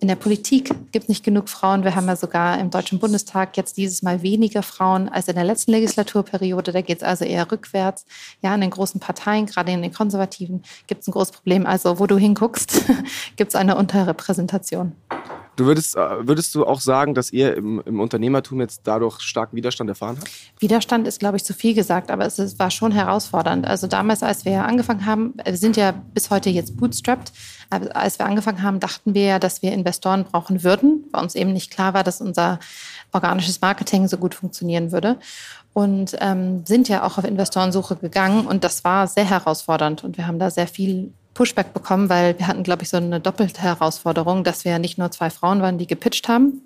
In 0.00 0.06
der 0.06 0.14
Politik 0.14 0.72
gibt 0.92 1.04
es 1.04 1.08
nicht 1.08 1.24
genug 1.24 1.48
Frauen. 1.48 1.82
Wir 1.82 1.96
haben 1.96 2.06
ja 2.06 2.14
sogar 2.14 2.60
im 2.60 2.70
Deutschen 2.70 3.00
Bundestag 3.00 3.56
jetzt 3.56 3.76
dieses 3.76 4.02
Mal 4.02 4.22
weniger 4.22 4.62
Frauen 4.62 5.08
als 5.08 5.26
in 5.26 5.34
der 5.34 5.42
letzten 5.42 5.72
Legislaturperiode. 5.72 6.70
Da 6.70 6.82
geht 6.82 6.98
es 6.98 7.02
also 7.02 7.24
eher 7.24 7.50
rückwärts. 7.50 8.06
Ja, 8.40 8.54
in 8.54 8.60
den 8.60 8.70
großen 8.70 9.00
Parteien, 9.00 9.46
gerade 9.46 9.72
in 9.72 9.82
den 9.82 9.92
Konservativen, 9.92 10.62
gibt 10.86 11.02
es 11.02 11.08
ein 11.08 11.12
großes 11.12 11.32
Problem. 11.32 11.66
Also 11.66 11.98
wo 11.98 12.06
du 12.06 12.16
hinguckst, 12.16 12.84
gibt 13.36 13.50
es 13.50 13.56
eine 13.56 13.76
Unterrepräsentation. 13.76 14.92
Du 15.58 15.66
würdest, 15.66 15.96
äh, 15.96 16.28
würdest 16.28 16.54
du 16.54 16.64
auch 16.64 16.80
sagen, 16.80 17.14
dass 17.14 17.32
ihr 17.32 17.56
im, 17.56 17.82
im, 17.84 17.98
Unternehmertum 17.98 18.60
jetzt 18.60 18.82
dadurch 18.84 19.20
starken 19.20 19.56
Widerstand 19.56 19.90
erfahren 19.90 20.16
habt? 20.20 20.30
Widerstand 20.60 21.08
ist, 21.08 21.18
glaube 21.18 21.36
ich, 21.36 21.42
zu 21.42 21.52
viel 21.52 21.74
gesagt, 21.74 22.12
aber 22.12 22.26
es, 22.26 22.38
es 22.38 22.60
war 22.60 22.70
schon 22.70 22.92
herausfordernd. 22.92 23.66
Also 23.66 23.88
damals, 23.88 24.22
als 24.22 24.44
wir 24.44 24.64
angefangen 24.64 25.04
haben, 25.04 25.34
wir 25.44 25.56
sind 25.56 25.76
ja 25.76 25.90
bis 26.14 26.30
heute 26.30 26.48
jetzt 26.48 26.76
bootstrapped. 26.76 27.32
Aber 27.70 27.96
als 27.96 28.20
wir 28.20 28.26
angefangen 28.26 28.62
haben, 28.62 28.78
dachten 28.78 29.14
wir 29.14 29.24
ja, 29.24 29.38
dass 29.40 29.60
wir 29.60 29.72
Investoren 29.72 30.22
brauchen 30.22 30.62
würden, 30.62 31.04
weil 31.10 31.24
uns 31.24 31.34
eben 31.34 31.52
nicht 31.52 31.72
klar 31.72 31.92
war, 31.92 32.04
dass 32.04 32.20
unser 32.20 32.60
organisches 33.12 33.60
Marketing 33.60 34.06
so 34.06 34.16
gut 34.16 34.36
funktionieren 34.36 34.92
würde. 34.92 35.18
Und 35.72 36.16
ähm, 36.20 36.64
sind 36.66 36.88
ja 36.88 37.02
auch 37.02 37.18
auf 37.18 37.24
Investorensuche 37.24 37.96
gegangen 37.96 38.46
und 38.46 38.62
das 38.62 38.84
war 38.84 39.08
sehr 39.08 39.28
herausfordernd 39.28 40.04
und 40.04 40.16
wir 40.18 40.28
haben 40.28 40.38
da 40.38 40.50
sehr 40.50 40.68
viel 40.68 41.12
Pushback 41.38 41.72
bekommen, 41.72 42.08
weil 42.08 42.36
wir 42.36 42.48
hatten, 42.48 42.64
glaube 42.64 42.82
ich, 42.82 42.88
so 42.88 42.96
eine 42.96 43.20
doppelte 43.20 43.62
Herausforderung, 43.62 44.42
dass 44.42 44.64
wir 44.64 44.80
nicht 44.80 44.98
nur 44.98 45.12
zwei 45.12 45.30
Frauen 45.30 45.62
waren, 45.62 45.78
die 45.78 45.86
gepitcht 45.86 46.26
haben. 46.26 46.62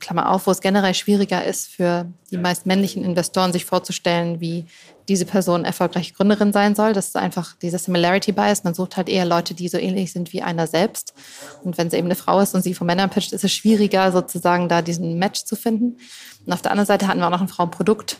Klammer 0.00 0.32
auf, 0.32 0.48
wo 0.48 0.50
es 0.50 0.60
generell 0.60 0.94
schwieriger 0.94 1.44
ist 1.44 1.68
für 1.68 2.06
die 2.32 2.36
meist 2.36 2.66
männlichen 2.66 3.04
Investoren, 3.04 3.52
sich 3.52 3.64
vorzustellen, 3.64 4.40
wie 4.40 4.64
diese 5.08 5.26
Person 5.26 5.64
erfolgreiche 5.64 6.12
Gründerin 6.12 6.52
sein 6.52 6.74
soll. 6.74 6.92
Das 6.92 7.06
ist 7.06 7.16
einfach 7.16 7.54
dieser 7.62 7.78
Similarity 7.78 8.32
Bias. 8.32 8.64
Man 8.64 8.74
sucht 8.74 8.96
halt 8.96 9.08
eher 9.08 9.24
Leute, 9.24 9.54
die 9.54 9.68
so 9.68 9.78
ähnlich 9.78 10.12
sind 10.12 10.32
wie 10.32 10.42
einer 10.42 10.66
selbst. 10.66 11.14
Und 11.62 11.78
wenn 11.78 11.88
sie 11.88 11.96
eben 11.96 12.08
eine 12.08 12.16
Frau 12.16 12.40
ist 12.40 12.52
und 12.52 12.62
sie 12.62 12.74
von 12.74 12.88
Männern 12.88 13.10
pitcht, 13.10 13.32
ist 13.32 13.44
es 13.44 13.52
schwieriger, 13.52 14.10
sozusagen 14.10 14.68
da 14.68 14.82
diesen 14.82 15.20
Match 15.20 15.44
zu 15.44 15.54
finden. 15.54 15.98
Und 16.44 16.52
auf 16.52 16.62
der 16.62 16.72
anderen 16.72 16.88
Seite 16.88 17.06
hatten 17.06 17.20
wir 17.20 17.26
auch 17.28 17.30
noch 17.30 17.42
ein 17.42 17.48
Frauenprodukt, 17.48 18.18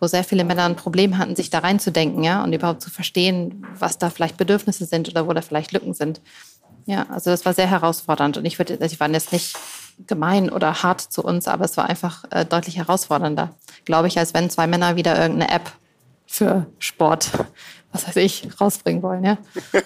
wo 0.00 0.06
sehr 0.06 0.24
viele 0.24 0.44
Männer 0.44 0.64
ein 0.64 0.76
Problem 0.76 1.18
hatten, 1.18 1.36
sich 1.36 1.50
da 1.50 1.60
reinzudenken, 1.60 2.22
ja, 2.22 2.44
und 2.44 2.52
überhaupt 2.52 2.82
zu 2.82 2.90
verstehen, 2.90 3.66
was 3.78 3.98
da 3.98 4.10
vielleicht 4.10 4.36
Bedürfnisse 4.36 4.84
sind 4.84 5.08
oder 5.08 5.26
wo 5.26 5.32
da 5.32 5.40
vielleicht 5.40 5.72
Lücken 5.72 5.94
sind. 5.94 6.20
Ja, 6.86 7.06
also 7.10 7.30
das 7.30 7.44
war 7.44 7.54
sehr 7.54 7.68
herausfordernd 7.68 8.36
und 8.36 8.44
ich 8.44 8.58
würde, 8.58 8.74
also 8.74 8.92
ich 8.92 9.00
war 9.00 9.10
jetzt 9.10 9.32
nicht 9.32 9.56
gemein 10.06 10.50
oder 10.50 10.82
hart 10.82 11.00
zu 11.00 11.22
uns, 11.24 11.48
aber 11.48 11.64
es 11.64 11.76
war 11.76 11.88
einfach 11.88 12.24
äh, 12.30 12.44
deutlich 12.44 12.76
herausfordernder, 12.76 13.54
glaube 13.84 14.08
ich, 14.08 14.18
als 14.18 14.34
wenn 14.34 14.50
zwei 14.50 14.66
Männer 14.66 14.96
wieder 14.96 15.20
irgendeine 15.20 15.52
App 15.52 15.72
für 16.26 16.66
Sport 16.78 17.30
was 17.96 18.06
weiß 18.06 18.16
ich, 18.16 18.46
rausbringen 18.60 19.02
wollen, 19.02 19.24
ja. 19.24 19.38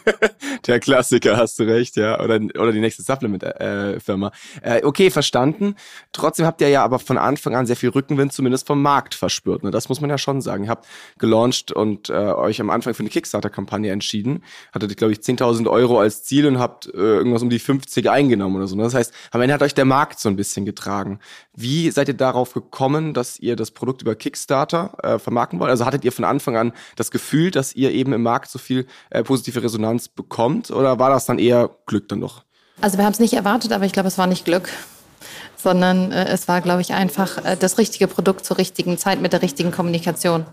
Der 0.67 0.81
Klassiker, 0.81 1.37
hast 1.37 1.59
du 1.59 1.63
recht, 1.63 1.97
ja. 1.97 2.21
Oder, 2.21 2.41
oder 2.59 2.73
die 2.73 2.81
nächste 2.81 3.03
Supplement-Firma. 3.03 4.33
Äh, 4.63 4.85
okay, 4.85 5.11
verstanden. 5.11 5.77
Trotzdem 6.13 6.45
habt 6.45 6.61
ihr 6.61 6.69
ja 6.69 6.83
aber 6.83 6.99
von 6.99 7.19
Anfang 7.19 7.55
an 7.55 7.67
sehr 7.67 7.77
viel 7.77 7.91
Rückenwind 7.91 8.33
zumindest 8.33 8.67
vom 8.67 8.83
Markt 8.83 9.15
verspürt. 9.15 9.63
Ne? 9.63 9.71
Das 9.71 9.89
muss 9.89 10.01
man 10.01 10.11
ja 10.11 10.19
schon 10.19 10.41
sagen. 10.41 10.65
Ihr 10.65 10.71
habt 10.71 10.87
gelauncht 11.19 11.71
und 11.71 12.11
äh, 12.11 12.15
euch 12.15 12.61
am 12.61 12.71
Anfang 12.71 12.95
für 12.95 13.01
eine 13.01 13.11
Kickstarter-Kampagne 13.11 13.93
entschieden. 13.93 14.43
Hattet, 14.75 14.97
glaube 14.97 15.13
ich, 15.13 15.21
10.000 15.21 15.71
Euro 15.71 16.01
als 16.01 16.25
Ziel 16.25 16.47
und 16.47 16.59
habt 16.59 16.87
äh, 16.87 16.99
irgendwas 16.99 17.43
um 17.43 17.51
die 17.51 17.61
50 17.61 18.11
eingenommen 18.11 18.57
oder 18.57 18.67
so. 18.67 18.75
Ne? 18.75 18.83
Das 18.83 18.95
heißt, 18.95 19.15
am 19.31 19.41
Ende 19.41 19.55
hat 19.55 19.63
euch 19.63 19.75
der 19.75 19.85
Markt 19.85 20.19
so 20.19 20.29
ein 20.29 20.37
bisschen 20.37 20.65
getragen. 20.65 21.21
Wie 21.55 21.91
seid 21.91 22.09
ihr 22.09 22.15
darauf 22.15 22.55
gekommen, 22.55 23.15
dass 23.15 23.39
ihr 23.39 23.55
das 23.55 23.71
Produkt 23.71 24.03
über 24.03 24.15
Kickstarter 24.17 24.97
äh, 25.03 25.19
vermarkten 25.19 25.61
wollt? 25.61 25.71
Also 25.71 25.85
hattet 25.85 26.05
ihr 26.05 26.13
von 26.13 26.25
Anfang 26.25 26.57
an 26.57 26.73
das 26.97 27.11
Gefühl, 27.11 27.51
dass 27.51 27.75
ihr 27.75 27.93
eben 28.01 28.13
im 28.13 28.23
Markt 28.23 28.51
so 28.51 28.59
viel 28.59 28.87
äh, 29.11 29.23
positive 29.23 29.63
Resonanz 29.63 30.09
bekommt? 30.09 30.71
Oder 30.71 30.99
war 30.99 31.11
das 31.11 31.27
dann 31.27 31.39
eher 31.39 31.71
Glück 31.87 32.09
dann 32.09 32.21
doch? 32.21 32.43
Also 32.81 32.99
wir 32.99 33.05
haben 33.05 33.13
es 33.13 33.21
nicht 33.21 33.35
erwartet, 33.35 33.73
aber 33.73 33.85
ich 33.85 33.93
glaube, 33.93 34.09
es 34.09 34.19
war 34.19 34.27
nicht 34.27 34.45
Glück, 34.45 34.71
sondern 35.57 36.13
äh, 36.13 36.27
es 36.29 36.49
war, 36.49 36.61
glaube 36.61 36.81
ich, 36.81 36.93
einfach 36.95 37.45
äh, 37.45 37.57
das 37.57 37.79
richtige 37.79 38.09
Produkt 38.09 38.45
zur 38.45 38.59
richtigen 38.59 38.99
Zeit 38.99 39.21
mit 39.21 39.33
der 39.33 39.43
richtigen 39.43 39.71
Kommunikation. 39.71 40.47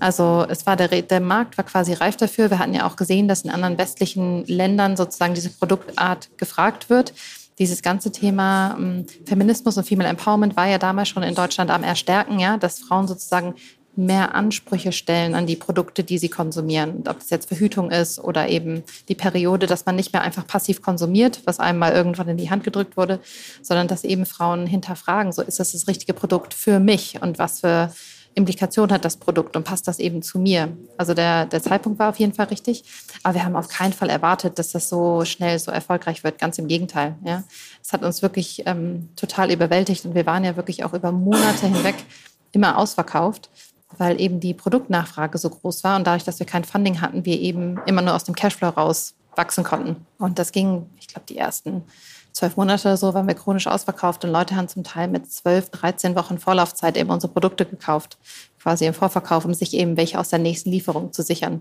Also 0.00 0.46
es 0.48 0.66
war 0.66 0.76
der, 0.76 0.88
der 1.02 1.20
Markt 1.20 1.58
war 1.58 1.64
quasi 1.64 1.92
reif 1.92 2.16
dafür. 2.16 2.50
Wir 2.50 2.58
hatten 2.58 2.74
ja 2.74 2.86
auch 2.86 2.96
gesehen, 2.96 3.28
dass 3.28 3.42
in 3.42 3.50
anderen 3.50 3.76
westlichen 3.76 4.44
Ländern 4.46 4.96
sozusagen 4.96 5.34
diese 5.34 5.50
Produktart 5.50 6.30
gefragt 6.38 6.88
wird 6.90 7.12
dieses 7.58 7.82
ganze 7.82 8.10
Thema 8.10 8.76
ähm, 8.78 9.06
Feminismus 9.26 9.76
und 9.76 9.86
Female 9.86 10.08
Empowerment 10.08 10.56
war 10.56 10.66
ja 10.66 10.78
damals 10.78 11.08
schon 11.08 11.22
in 11.22 11.34
Deutschland 11.34 11.70
am 11.70 11.84
Erstärken, 11.84 12.38
ja, 12.38 12.56
dass 12.56 12.80
Frauen 12.80 13.06
sozusagen 13.06 13.54
mehr 13.96 14.34
Ansprüche 14.34 14.92
stellen 14.92 15.34
an 15.34 15.46
die 15.46 15.56
Produkte, 15.56 16.04
die 16.04 16.18
sie 16.18 16.28
konsumieren. 16.28 16.96
Und 16.96 17.08
ob 17.08 17.20
es 17.20 17.30
jetzt 17.30 17.48
Verhütung 17.48 17.90
ist 17.90 18.18
oder 18.18 18.48
eben 18.48 18.82
die 19.08 19.14
Periode, 19.14 19.66
dass 19.66 19.86
man 19.86 19.96
nicht 19.96 20.12
mehr 20.12 20.22
einfach 20.22 20.46
passiv 20.46 20.82
konsumiert, 20.82 21.42
was 21.44 21.60
einem 21.60 21.78
mal 21.78 21.92
irgendwann 21.92 22.28
in 22.28 22.36
die 22.36 22.50
Hand 22.50 22.64
gedrückt 22.64 22.96
wurde, 22.96 23.20
sondern 23.62 23.88
dass 23.88 24.04
eben 24.04 24.26
Frauen 24.26 24.66
hinterfragen, 24.66 25.32
so 25.32 25.42
ist 25.42 25.60
das 25.60 25.72
das 25.72 25.88
richtige 25.88 26.14
Produkt 26.14 26.54
für 26.54 26.80
mich 26.80 27.20
und 27.22 27.38
was 27.38 27.60
für 27.60 27.92
Implikation 28.34 28.90
hat 28.90 29.04
das 29.04 29.16
Produkt 29.16 29.54
und 29.56 29.64
passt 29.64 29.86
das 29.86 29.98
eben 29.98 30.22
zu 30.22 30.38
mir. 30.38 30.76
Also 30.96 31.14
der, 31.14 31.46
der 31.46 31.62
Zeitpunkt 31.62 31.98
war 31.98 32.08
auf 32.08 32.18
jeden 32.18 32.34
Fall 32.34 32.46
richtig, 32.46 32.84
aber 33.22 33.34
wir 33.34 33.44
haben 33.44 33.54
auf 33.54 33.68
keinen 33.68 33.92
Fall 33.92 34.10
erwartet, 34.10 34.58
dass 34.58 34.72
das 34.72 34.88
so 34.88 35.24
schnell 35.24 35.58
so 35.58 35.70
erfolgreich 35.70 36.24
wird. 36.24 36.38
Ganz 36.38 36.58
im 36.58 36.66
Gegenteil. 36.66 37.14
Ja. 37.24 37.44
Es 37.82 37.92
hat 37.92 38.02
uns 38.02 38.22
wirklich 38.22 38.64
ähm, 38.66 39.10
total 39.14 39.52
überwältigt 39.52 40.04
und 40.04 40.14
wir 40.14 40.26
waren 40.26 40.44
ja 40.44 40.56
wirklich 40.56 40.84
auch 40.84 40.94
über 40.94 41.12
Monate 41.12 41.68
hinweg 41.68 41.94
immer 42.52 42.76
ausverkauft 42.78 43.50
weil 43.98 44.20
eben 44.20 44.40
die 44.40 44.54
Produktnachfrage 44.54 45.38
so 45.38 45.50
groß 45.50 45.84
war 45.84 45.96
und 45.96 46.06
dadurch, 46.06 46.24
dass 46.24 46.38
wir 46.38 46.46
kein 46.46 46.64
Funding 46.64 47.00
hatten, 47.00 47.24
wir 47.24 47.40
eben 47.40 47.80
immer 47.86 48.02
nur 48.02 48.14
aus 48.14 48.24
dem 48.24 48.34
Cashflow 48.34 48.68
raus 48.68 49.14
wachsen 49.36 49.64
konnten. 49.64 50.06
Und 50.18 50.38
das 50.38 50.52
ging, 50.52 50.86
ich 50.98 51.08
glaube, 51.08 51.26
die 51.28 51.36
ersten 51.36 51.82
zwölf 52.32 52.56
Monate 52.56 52.88
oder 52.88 52.96
so 52.96 53.14
waren 53.14 53.28
wir 53.28 53.34
chronisch 53.34 53.66
ausverkauft 53.66 54.24
und 54.24 54.30
Leute 54.30 54.56
haben 54.56 54.68
zum 54.68 54.84
Teil 54.84 55.08
mit 55.08 55.30
zwölf, 55.30 55.70
dreizehn 55.70 56.16
Wochen 56.16 56.38
Vorlaufzeit 56.38 56.96
eben 56.96 57.10
unsere 57.10 57.32
Produkte 57.32 57.64
gekauft, 57.64 58.18
quasi 58.60 58.86
im 58.86 58.94
Vorverkauf, 58.94 59.44
um 59.44 59.54
sich 59.54 59.74
eben 59.74 59.96
welche 59.96 60.18
aus 60.18 60.30
der 60.30 60.40
nächsten 60.40 60.70
Lieferung 60.70 61.12
zu 61.12 61.22
sichern. 61.22 61.60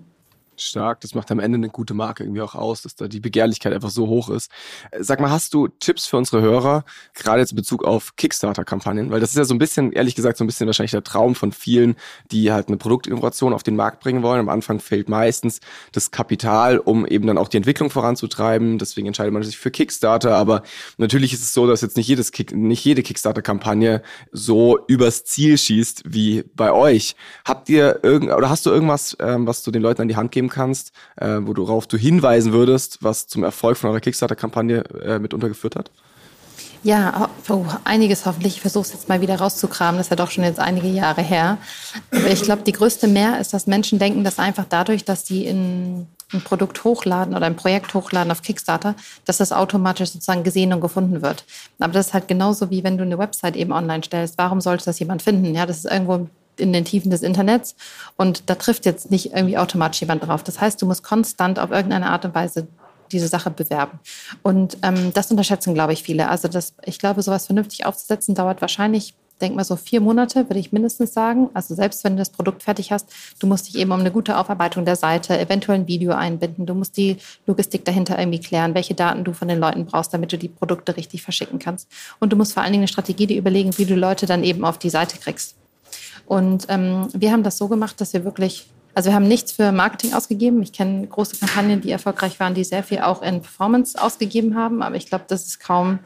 Stark, 0.58 1.02
das 1.02 1.16
macht 1.16 1.32
am 1.32 1.40
Ende 1.40 1.58
eine 1.58 1.70
gute 1.70 1.94
Marke 1.94 2.24
irgendwie 2.24 2.42
auch 2.42 2.56
aus, 2.56 2.82
dass 2.82 2.96
da 2.96 3.08
die 3.08 3.20
Begehrlichkeit 3.20 3.74
einfach 3.74 3.90
so 3.90 4.08
hoch 4.08 4.30
ist. 4.30 4.52
Sag 5.00 5.20
mal, 5.20 5.32
hast 5.32 5.54
du 5.54 5.68
Tipps 5.68 6.08
für 6.08 6.18
unsere 6.18 6.42
Hörer, 6.42 6.86
gerade 7.14 7.40
jetzt 7.40 7.52
in 7.52 7.56
Bezug 7.58 7.84
auf 7.84 8.16
Kickstarter-Kampagnen? 8.16 9.12
Weil 9.12 9.20
das 9.20 9.32
ist 9.32 9.38
ja 9.38 9.46
so 9.46 9.54
ein 9.54 9.60
bisschen, 9.60 9.92
ehrlich 9.92 10.16
gesagt, 10.16 10.38
so 10.38 10.44
ein 10.44 10.48
bisschen 10.48 10.68
wahrscheinlich 10.68 10.92
der 10.92 11.04
Traum 11.04 11.36
von 11.36 11.52
vielen, 11.52 11.96
die 12.32 12.52
halt 12.52 12.68
eine 12.68 12.78
Produktinnovation 12.78 13.54
auf 13.54 13.64
den 13.64 13.76
Markt 13.76 14.00
bringen 14.00 14.24
wollen. 14.24 14.40
Am 14.40 14.50
Anfang 14.50 14.80
fehlt 14.80 15.10
meistens 15.10 15.60
das 15.92 16.12
Kapital, 16.12 16.78
um 16.78 17.06
eben 17.06 17.28
dann 17.28 17.38
auch 17.38 17.48
die 17.48 17.58
Entwicklung 17.58 17.90
voranzutreiben. 17.90 18.78
Deswegen 18.78 19.08
entscheidet 19.08 19.34
man 19.34 19.44
sich 19.44 19.58
für 19.58 19.72
Kickstarter. 19.72 20.36
Aber 20.36 20.64
natürlich 20.98 21.34
ist 21.34 21.42
es 21.42 21.54
so, 21.54 21.68
dass 21.68 21.82
jetzt 21.82 21.98
nicht 21.98 22.08
jedes 22.08 22.32
Kick, 22.32 22.56
nicht 22.56 22.84
jede 22.84 23.04
Kickstarter-Kampagne 23.04 24.02
so 24.32 24.80
übers 24.88 25.24
Ziel 25.26 25.58
schießt 25.58 26.04
wie 26.06 26.44
bei 26.56 26.72
euch. 26.72 27.16
Habt 27.46 27.70
ihr 27.70 28.00
irgend, 28.04 28.32
oder 28.32 28.50
hast 28.50 28.66
du 28.66 28.70
irgendwas, 28.70 29.16
ähm, 29.20 29.48
was 29.48 29.64
du 29.64 29.72
den 29.72 29.82
Leuten 29.82 30.02
an 30.02 30.08
die 30.08 30.16
Hand 30.16 30.32
geben 30.32 30.43
kannst, 30.50 30.92
äh, 31.18 31.40
worauf 31.42 31.88
du 31.88 31.98
hinweisen 31.98 32.54
würdest, 32.54 33.00
was 33.02 33.28
zum 33.28 33.44
Erfolg 33.44 33.78
von 33.78 33.90
eurer 33.90 34.00
Kickstarter-Kampagne 34.00 34.84
äh, 35.04 35.20
mitunter 35.20 35.50
geführt 35.50 35.76
hat? 35.76 35.92
Ja, 36.84 37.30
oh, 37.48 37.66
einiges 37.86 38.26
hoffentlich. 38.26 38.56
Ich 38.56 38.62
versuche 38.62 38.84
es 38.84 38.94
jetzt 38.94 39.08
mal 39.08 39.22
wieder 39.22 39.38
rauszukramen. 39.38 39.98
Das 39.98 40.08
ist 40.08 40.10
ja 40.10 40.18
doch 40.18 40.32
schon 40.32 40.44
jetzt 40.44 40.60
einige 40.60 40.88
Jahre 40.88 41.22
her. 41.22 41.58
Aber 42.12 42.30
ich 42.30 42.42
glaube, 42.42 42.64
die 42.64 42.74
größte 42.74 43.08
Mehr 43.08 43.40
ist, 43.40 43.54
dass 43.54 43.68
Menschen 43.68 44.00
denken, 44.00 44.26
dass 44.26 44.38
einfach 44.38 44.66
dadurch, 44.68 45.06
dass 45.06 45.26
sie 45.26 45.46
in 45.46 46.08
ein 46.34 46.42
Produkt 46.42 46.84
hochladen 46.84 47.36
oder 47.36 47.46
ein 47.46 47.56
Projekt 47.56 47.94
hochladen 47.94 48.32
auf 48.32 48.42
Kickstarter, 48.42 48.96
dass 49.24 49.38
das 49.38 49.54
automatisch 49.54 50.10
sozusagen 50.10 50.44
gesehen 50.44 50.74
und 50.74 50.82
gefunden 50.82 51.22
wird. 51.22 51.46
Aber 51.80 51.94
das 51.94 52.08
ist 52.08 52.14
halt 52.14 52.28
genauso 52.28 52.70
wie 52.70 52.84
wenn 52.84 52.98
du 52.98 53.04
eine 53.04 53.18
Website 53.18 53.56
eben 53.56 53.72
online 53.72 54.04
stellst. 54.04 54.38
Warum 54.38 54.60
sollte 54.60 54.84
das 54.84 55.00
jemand 55.00 55.22
finden? 55.22 55.56
Ja, 55.56 55.66
das 55.66 55.78
ist 55.78 55.86
irgendwo 55.86 56.28
in 56.58 56.74
den 56.74 56.86
Tiefen 56.86 57.12
des 57.12 57.22
Internets 57.22 57.76
und 58.18 58.50
da 58.50 58.56
trifft 58.56 58.86
jetzt 58.86 59.12
nicht 59.12 59.34
irgendwie 59.34 59.58
automatisch 59.58 60.02
jemand 60.02 60.28
drauf. 60.28 60.44
Das 60.44 60.60
heißt, 60.62 60.82
du 60.82 60.86
musst 60.86 61.04
konstant 61.04 61.60
auf 61.60 61.72
irgendeine 61.72 62.10
Art 62.10 62.26
und 62.26 62.36
Weise 62.36 62.68
diese 63.12 63.28
Sache 63.28 63.52
bewerben. 63.52 64.00
Und 64.42 64.78
ähm, 64.82 65.14
das 65.14 65.32
unterschätzen, 65.32 65.74
glaube 65.74 65.94
ich, 65.94 66.04
viele. 66.04 66.30
Also 66.30 66.48
das, 66.48 66.74
ich 66.84 67.00
glaube, 67.00 67.22
sowas 67.22 67.46
vernünftig 67.46 67.86
aufzusetzen, 67.86 68.36
dauert 68.36 68.62
wahrscheinlich, 68.62 69.14
denk 69.42 69.56
mal 69.56 69.64
so 69.64 69.76
vier 69.76 70.00
Monate, 70.00 70.50
würde 70.50 70.60
ich 70.60 70.72
mindestens 70.72 71.14
sagen. 71.14 71.50
Also 71.54 71.76
selbst 71.76 72.04
wenn 72.04 72.14
du 72.14 72.20
das 72.20 72.30
Produkt 72.30 72.64
fertig 72.64 72.92
hast, 72.92 73.10
du 73.40 73.48
musst 73.48 73.68
dich 73.68 73.76
eben 73.76 73.92
um 73.92 74.00
eine 74.00 74.12
gute 74.12 74.38
Aufarbeitung 74.38 74.86
der 74.86 74.96
Seite, 74.96 75.38
eventuell 75.40 75.80
ein 75.80 75.88
Video 75.88 76.14
einbinden. 76.14 76.66
Du 76.66 76.74
musst 76.74 76.98
die 76.98 77.18
Logistik 77.46 77.84
dahinter 77.84 78.18
irgendwie 78.18 78.40
klären, 78.40 78.74
welche 78.74 78.94
Daten 78.94 79.24
du 79.24 79.34
von 79.34 79.48
den 79.48 79.60
Leuten 79.60 79.86
brauchst, 79.86 80.14
damit 80.14 80.32
du 80.32 80.38
die 80.38 80.50
Produkte 80.50 80.96
richtig 80.96 81.24
verschicken 81.24 81.60
kannst. 81.60 81.90
Und 82.20 82.32
du 82.32 82.38
musst 82.38 82.54
vor 82.54 82.64
allen 82.64 82.72
Dingen 82.72 82.84
eine 82.84 82.88
Strategie 82.88 83.28
dir 83.28 83.38
überlegen, 83.38 83.78
wie 83.78 83.86
du 83.86 83.96
Leute 83.96 84.26
dann 84.26 84.44
eben 84.44 84.64
auf 84.64 84.78
die 84.78 84.90
Seite 84.90 85.18
kriegst. 85.18 85.56
Und 86.26 86.66
ähm, 86.70 87.08
wir 87.14 87.32
haben 87.32 87.44
das 87.44 87.58
so 87.58 87.68
gemacht, 87.68 88.00
dass 88.00 88.14
wir 88.14 88.24
wirklich, 88.24 88.68
also 88.94 89.10
wir 89.10 89.16
haben 89.16 89.28
nichts 89.28 89.52
für 89.52 89.72
Marketing 89.72 90.14
ausgegeben. 90.14 90.62
Ich 90.62 90.74
kenne 90.74 91.08
große 91.08 91.38
Kampagnen, 91.38 91.82
die 91.82 91.92
erfolgreich 91.92 92.40
waren, 92.40 92.54
die 92.54 92.64
sehr 92.64 92.84
viel 92.84 93.00
auch 93.00 93.22
in 93.22 93.42
Performance 93.42 94.02
ausgegeben 94.02 94.56
haben. 94.56 94.82
Aber 94.82 94.96
ich 94.96 95.08
glaube, 95.08 95.26
das 95.28 95.46
ist 95.46 95.60
kaum 95.60 96.00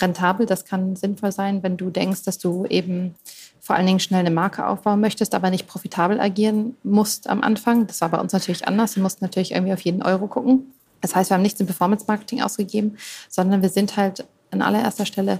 rentabel. 0.00 0.46
Das 0.46 0.64
kann 0.64 0.96
sinnvoll 0.96 1.32
sein, 1.32 1.62
wenn 1.62 1.76
du 1.76 1.90
denkst, 1.90 2.24
dass 2.24 2.38
du 2.38 2.66
eben 2.66 3.14
vor 3.60 3.74
allen 3.74 3.86
Dingen 3.86 4.00
schnell 4.00 4.20
eine 4.20 4.30
Marke 4.30 4.66
aufbauen 4.66 5.00
möchtest, 5.00 5.34
aber 5.34 5.50
nicht 5.50 5.66
profitabel 5.66 6.20
agieren 6.20 6.76
musst 6.84 7.28
am 7.28 7.42
Anfang. 7.42 7.86
Das 7.88 8.00
war 8.00 8.10
bei 8.10 8.20
uns 8.20 8.32
natürlich 8.32 8.68
anders. 8.68 8.94
Wir 8.94 9.02
mussten 9.02 9.24
natürlich 9.24 9.52
irgendwie 9.52 9.72
auf 9.72 9.80
jeden 9.80 10.02
Euro 10.02 10.28
gucken. 10.28 10.72
Das 11.00 11.16
heißt, 11.16 11.30
wir 11.30 11.34
haben 11.34 11.42
nichts 11.42 11.60
in 11.60 11.66
Performance-Marketing 11.66 12.42
ausgegeben, 12.42 12.96
sondern 13.28 13.62
wir 13.62 13.68
sind 13.68 13.96
halt 13.96 14.24
an 14.50 14.62
allererster 14.62 15.06
Stelle 15.06 15.38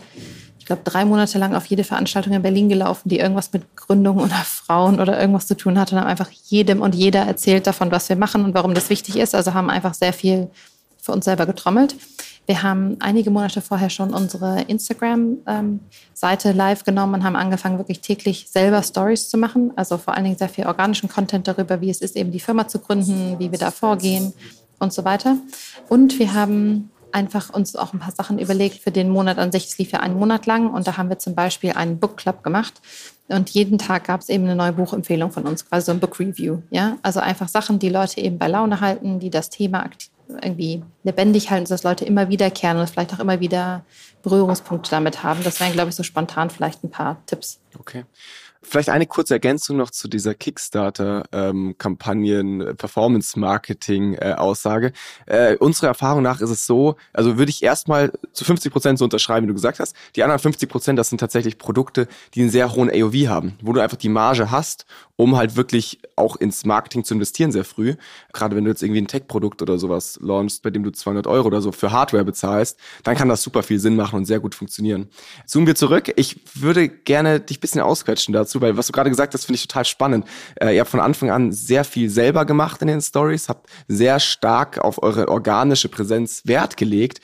ich 0.66 0.68
glaube, 0.68 0.82
drei 0.82 1.04
Monate 1.04 1.38
lang 1.38 1.54
auf 1.54 1.66
jede 1.66 1.84
Veranstaltung 1.84 2.32
in 2.32 2.42
Berlin 2.42 2.68
gelaufen, 2.68 3.08
die 3.08 3.20
irgendwas 3.20 3.52
mit 3.52 3.76
Gründung 3.76 4.18
oder 4.18 4.34
Frauen 4.34 4.98
oder 4.98 5.16
irgendwas 5.16 5.46
zu 5.46 5.56
tun 5.56 5.78
hatte 5.78 5.94
und 5.94 6.00
haben 6.00 6.08
einfach 6.08 6.28
jedem 6.46 6.82
und 6.82 6.96
jeder 6.96 7.20
erzählt 7.20 7.68
davon, 7.68 7.92
was 7.92 8.08
wir 8.08 8.16
machen 8.16 8.44
und 8.44 8.52
warum 8.52 8.74
das 8.74 8.90
wichtig 8.90 9.14
ist. 9.14 9.36
Also 9.36 9.54
haben 9.54 9.70
einfach 9.70 9.94
sehr 9.94 10.12
viel 10.12 10.50
für 10.98 11.12
uns 11.12 11.24
selber 11.24 11.46
getrommelt. 11.46 11.94
Wir 12.46 12.64
haben 12.64 12.96
einige 12.98 13.30
Monate 13.30 13.60
vorher 13.60 13.90
schon 13.90 14.12
unsere 14.12 14.62
Instagram-Seite 14.62 16.50
live 16.50 16.82
genommen 16.82 17.14
und 17.14 17.22
haben 17.22 17.36
angefangen, 17.36 17.78
wirklich 17.78 18.00
täglich 18.00 18.48
selber 18.50 18.82
Stories 18.82 19.28
zu 19.28 19.38
machen. 19.38 19.72
Also 19.76 19.98
vor 19.98 20.14
allen 20.14 20.24
Dingen 20.24 20.36
sehr 20.36 20.48
viel 20.48 20.66
organischen 20.66 21.08
Content 21.08 21.46
darüber, 21.46 21.80
wie 21.80 21.90
es 21.90 22.00
ist, 22.00 22.16
eben 22.16 22.32
die 22.32 22.40
Firma 22.40 22.66
zu 22.66 22.80
gründen, 22.80 23.38
wie 23.38 23.52
wir 23.52 23.58
da 23.60 23.70
vorgehen 23.70 24.32
und 24.80 24.92
so 24.92 25.04
weiter. 25.04 25.36
Und 25.88 26.18
wir 26.18 26.34
haben 26.34 26.90
einfach 27.16 27.48
uns 27.48 27.74
auch 27.76 27.94
ein 27.94 27.98
paar 27.98 28.12
Sachen 28.12 28.38
überlegt 28.38 28.82
für 28.82 28.90
den 28.90 29.08
Monat 29.08 29.38
an 29.38 29.50
sich. 29.50 29.64
Es 29.64 29.78
lief 29.78 29.90
ja 29.90 30.00
einen 30.00 30.18
Monat 30.18 30.44
lang 30.44 30.70
und 30.70 30.86
da 30.86 30.98
haben 30.98 31.08
wir 31.08 31.18
zum 31.18 31.34
Beispiel 31.34 31.72
einen 31.72 31.98
Book 31.98 32.18
Club 32.18 32.44
gemacht. 32.44 32.74
Und 33.28 33.48
jeden 33.50 33.78
Tag 33.78 34.04
gab 34.04 34.20
es 34.20 34.28
eben 34.28 34.44
eine 34.44 34.54
neue 34.54 34.72
Buchempfehlung 34.72 35.32
von 35.32 35.44
uns, 35.44 35.66
quasi 35.66 35.86
so 35.86 35.92
ein 35.92 35.98
Book 35.98 36.20
Review. 36.20 36.58
Ja? 36.70 36.98
Also 37.02 37.20
einfach 37.20 37.48
Sachen, 37.48 37.78
die 37.78 37.88
Leute 37.88 38.20
eben 38.20 38.38
bei 38.38 38.48
Laune 38.48 38.82
halten, 38.82 39.18
die 39.18 39.30
das 39.30 39.48
Thema 39.48 39.88
irgendwie 40.28 40.82
lebendig 41.04 41.50
halten, 41.50 41.66
dass 41.68 41.84
Leute 41.84 42.04
immer 42.04 42.28
wiederkehren 42.28 42.78
und 42.78 42.90
vielleicht 42.90 43.14
auch 43.14 43.20
immer 43.20 43.40
wieder 43.40 43.84
Berührungspunkte 44.22 44.90
damit 44.90 45.22
haben. 45.22 45.42
Das 45.42 45.58
wären, 45.58 45.72
glaube 45.72 45.88
ich, 45.88 45.96
so 45.96 46.02
spontan 46.02 46.50
vielleicht 46.50 46.84
ein 46.84 46.90
paar 46.90 47.16
Tipps. 47.24 47.60
Okay. 47.78 48.04
Vielleicht 48.68 48.88
eine 48.88 49.06
kurze 49.06 49.34
Ergänzung 49.34 49.76
noch 49.76 49.92
zu 49.92 50.08
dieser 50.08 50.34
Kickstarter-Kampagnen, 50.34 52.60
ähm, 52.60 52.76
Performance-Marketing-Aussage. 52.76 54.90
Äh, 55.26 55.52
äh, 55.52 55.56
unserer 55.58 55.86
Erfahrung 55.86 56.22
nach 56.22 56.40
ist 56.40 56.50
es 56.50 56.66
so, 56.66 56.96
also 57.12 57.38
würde 57.38 57.50
ich 57.50 57.62
erstmal 57.62 58.10
zu 58.32 58.44
50 58.44 58.72
Prozent 58.72 58.98
so 58.98 59.04
unterschreiben, 59.04 59.46
wie 59.46 59.48
du 59.48 59.54
gesagt 59.54 59.78
hast. 59.78 59.94
Die 60.16 60.24
anderen 60.24 60.40
50 60.40 60.68
Prozent, 60.68 60.98
das 60.98 61.10
sind 61.10 61.18
tatsächlich 61.18 61.58
Produkte, 61.58 62.08
die 62.34 62.40
einen 62.40 62.50
sehr 62.50 62.74
hohen 62.74 62.90
AOV 62.90 63.28
haben, 63.28 63.56
wo 63.62 63.72
du 63.72 63.78
einfach 63.80 63.98
die 63.98 64.08
Marge 64.08 64.50
hast, 64.50 64.84
um 65.14 65.36
halt 65.36 65.54
wirklich 65.54 66.00
auch 66.16 66.34
ins 66.36 66.64
Marketing 66.64 67.04
zu 67.04 67.14
investieren 67.14 67.52
sehr 67.52 67.64
früh. 67.64 67.94
Gerade 68.32 68.56
wenn 68.56 68.64
du 68.64 68.70
jetzt 68.70 68.82
irgendwie 68.82 69.00
ein 69.00 69.06
Tech-Produkt 69.06 69.62
oder 69.62 69.78
sowas 69.78 70.18
launchst, 70.20 70.64
bei 70.64 70.70
dem 70.70 70.82
du 70.82 70.90
200 70.90 71.28
Euro 71.28 71.46
oder 71.46 71.62
so 71.62 71.70
für 71.70 71.92
Hardware 71.92 72.24
bezahlst, 72.24 72.76
dann 73.04 73.14
kann 73.16 73.28
das 73.28 73.42
super 73.42 73.62
viel 73.62 73.78
Sinn 73.78 73.94
machen 73.94 74.16
und 74.16 74.24
sehr 74.24 74.40
gut 74.40 74.56
funktionieren. 74.56 75.08
Zoomen 75.46 75.68
wir 75.68 75.76
zurück. 75.76 76.12
Ich 76.16 76.40
würde 76.54 76.88
gerne 76.88 77.38
dich 77.40 77.60
bisschen 77.60 77.80
ausquetschen 77.80 78.34
dazu 78.34 78.55
dazu, 78.56 78.60
weil 78.60 78.76
was 78.76 78.86
du 78.86 78.92
gerade 78.92 79.10
gesagt 79.10 79.34
hast, 79.34 79.44
finde 79.44 79.56
ich 79.56 79.66
total 79.66 79.84
spannend. 79.84 80.26
Äh, 80.60 80.74
ihr 80.74 80.80
habt 80.80 80.90
von 80.90 81.00
Anfang 81.00 81.30
an 81.30 81.52
sehr 81.52 81.84
viel 81.84 82.10
selber 82.10 82.44
gemacht 82.44 82.82
in 82.82 82.88
den 82.88 83.00
Stories, 83.00 83.48
habt 83.48 83.68
sehr 83.88 84.20
stark 84.20 84.78
auf 84.78 85.02
eure 85.02 85.28
organische 85.28 85.88
Präsenz 85.88 86.42
Wert 86.44 86.76
gelegt 86.76 87.20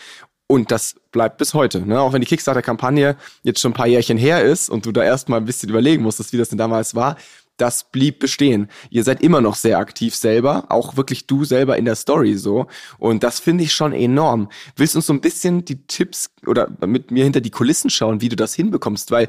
und 0.46 0.70
das 0.70 0.96
bleibt 1.12 1.38
bis 1.38 1.54
heute. 1.54 1.86
Ne? 1.86 2.00
Auch 2.00 2.12
wenn 2.12 2.20
die 2.20 2.26
Kickstarter-Kampagne 2.26 3.16
jetzt 3.42 3.60
schon 3.60 3.72
ein 3.72 3.74
paar 3.74 3.86
Jährchen 3.86 4.18
her 4.18 4.42
ist 4.42 4.68
und 4.68 4.86
du 4.86 4.92
da 4.92 5.02
erstmal 5.02 5.40
ein 5.40 5.46
bisschen 5.46 5.70
überlegen 5.70 6.02
musstest, 6.02 6.32
wie 6.32 6.38
das 6.38 6.50
denn 6.50 6.58
damals 6.58 6.94
war, 6.94 7.16
das 7.58 7.84
blieb 7.90 8.18
bestehen. 8.18 8.68
Ihr 8.90 9.04
seid 9.04 9.22
immer 9.22 9.40
noch 9.40 9.54
sehr 9.54 9.78
aktiv 9.78 10.14
selber, 10.14 10.64
auch 10.68 10.96
wirklich 10.96 11.26
du 11.26 11.44
selber 11.44 11.76
in 11.76 11.84
der 11.84 11.94
Story 11.94 12.34
so. 12.34 12.66
Und 12.98 13.22
das 13.22 13.40
finde 13.40 13.64
ich 13.64 13.72
schon 13.72 13.92
enorm. 13.92 14.48
Willst 14.74 14.94
du 14.94 14.98
uns 14.98 15.06
so 15.06 15.12
ein 15.12 15.20
bisschen 15.20 15.64
die 15.64 15.86
Tipps 15.86 16.30
oder 16.46 16.68
mit 16.86 17.10
mir 17.10 17.24
hinter 17.24 17.40
die 17.40 17.50
Kulissen 17.50 17.90
schauen, 17.90 18.20
wie 18.20 18.30
du 18.30 18.36
das 18.36 18.54
hinbekommst? 18.54 19.10
Weil 19.10 19.28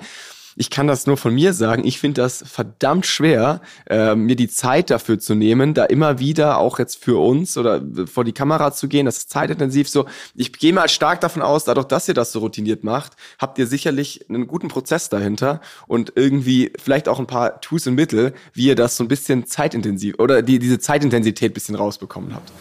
ich 0.55 0.69
kann 0.69 0.87
das 0.87 1.07
nur 1.07 1.17
von 1.17 1.33
mir 1.33 1.53
sagen. 1.53 1.85
Ich 1.85 1.99
finde 1.99 2.21
das 2.21 2.43
verdammt 2.45 3.05
schwer, 3.05 3.61
äh, 3.89 4.15
mir 4.15 4.35
die 4.35 4.49
Zeit 4.49 4.89
dafür 4.89 5.19
zu 5.19 5.35
nehmen, 5.35 5.73
da 5.73 5.85
immer 5.85 6.19
wieder 6.19 6.57
auch 6.57 6.79
jetzt 6.79 7.03
für 7.03 7.17
uns 7.17 7.57
oder 7.57 7.81
vor 8.05 8.23
die 8.23 8.33
Kamera 8.33 8.71
zu 8.73 8.87
gehen. 8.87 9.05
Das 9.05 9.17
ist 9.17 9.29
zeitintensiv 9.29 9.89
so. 9.89 10.05
Ich 10.35 10.53
gehe 10.53 10.73
mal 10.73 10.89
stark 10.89 11.21
davon 11.21 11.41
aus, 11.41 11.63
dadurch, 11.63 11.87
dass 11.87 12.07
ihr 12.07 12.13
das 12.13 12.31
so 12.31 12.39
routiniert 12.39 12.83
macht, 12.83 13.13
habt 13.39 13.57
ihr 13.57 13.67
sicherlich 13.67 14.29
einen 14.29 14.47
guten 14.47 14.67
Prozess 14.67 15.09
dahinter 15.09 15.61
und 15.87 16.13
irgendwie 16.15 16.73
vielleicht 16.81 17.07
auch 17.07 17.19
ein 17.19 17.27
paar 17.27 17.61
Tools 17.61 17.87
und 17.87 17.95
Mittel, 17.95 18.33
wie 18.53 18.67
ihr 18.67 18.75
das 18.75 18.97
so 18.97 19.03
ein 19.03 19.07
bisschen 19.07 19.45
zeitintensiv 19.47 20.15
oder 20.19 20.41
die, 20.41 20.59
diese 20.59 20.79
Zeitintensität 20.79 21.53
bisschen 21.53 21.75
rausbekommen 21.75 22.33
habt. 22.33 22.51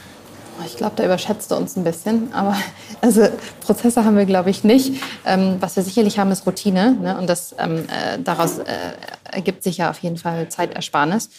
Ich 0.66 0.76
glaube, 0.76 0.94
da 0.96 1.04
überschätzt 1.04 1.50
du 1.50 1.56
uns 1.56 1.76
ein 1.76 1.84
bisschen. 1.84 2.32
Aber 2.32 2.56
also 3.00 3.26
Prozesse 3.60 4.04
haben 4.04 4.16
wir, 4.16 4.26
glaube 4.26 4.50
ich, 4.50 4.64
nicht. 4.64 5.02
Ähm, 5.26 5.56
was 5.60 5.76
wir 5.76 5.82
sicherlich 5.82 6.18
haben, 6.18 6.30
ist 6.30 6.46
Routine. 6.46 6.96
Ne? 7.00 7.18
Und 7.18 7.28
das, 7.28 7.54
ähm, 7.58 7.84
äh, 7.88 8.18
daraus 8.18 8.58
äh, 8.58 8.64
ergibt 9.30 9.62
sich 9.62 9.78
ja 9.78 9.90
auf 9.90 9.98
jeden 9.98 10.16
Fall 10.16 10.48
Zeitersparnis. 10.48 11.30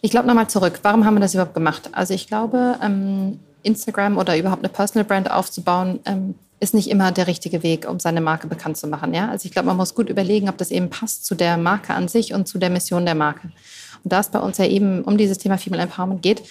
Ich 0.00 0.10
glaube 0.10 0.28
nochmal 0.28 0.48
zurück. 0.48 0.78
Warum 0.82 1.04
haben 1.04 1.14
wir 1.14 1.20
das 1.20 1.34
überhaupt 1.34 1.54
gemacht? 1.54 1.90
Also 1.92 2.14
ich 2.14 2.28
glaube, 2.28 2.76
ähm, 2.82 3.40
Instagram 3.62 4.16
oder 4.16 4.38
überhaupt 4.38 4.62
eine 4.62 4.72
Personal 4.72 5.04
Brand 5.04 5.30
aufzubauen, 5.30 6.00
ähm, 6.04 6.34
ist 6.60 6.74
nicht 6.74 6.90
immer 6.90 7.12
der 7.12 7.26
richtige 7.26 7.62
Weg, 7.62 7.88
um 7.88 8.00
seine 8.00 8.20
Marke 8.20 8.46
bekannt 8.46 8.76
zu 8.76 8.86
machen. 8.88 9.14
Ja? 9.14 9.28
Also 9.28 9.46
ich 9.46 9.52
glaube, 9.52 9.66
man 9.68 9.76
muss 9.76 9.94
gut 9.94 10.08
überlegen, 10.08 10.48
ob 10.48 10.58
das 10.58 10.70
eben 10.70 10.90
passt 10.90 11.24
zu 11.24 11.34
der 11.34 11.56
Marke 11.56 11.94
an 11.94 12.08
sich 12.08 12.34
und 12.34 12.48
zu 12.48 12.58
der 12.58 12.70
Mission 12.70 13.04
der 13.04 13.14
Marke. 13.14 13.50
Und 14.04 14.12
da 14.12 14.20
es 14.20 14.28
bei 14.28 14.40
uns 14.40 14.58
ja 14.58 14.64
eben 14.64 15.02
um 15.02 15.16
dieses 15.16 15.38
Thema 15.38 15.58
Female 15.58 15.82
Empowerment 15.82 16.22
geht, 16.22 16.42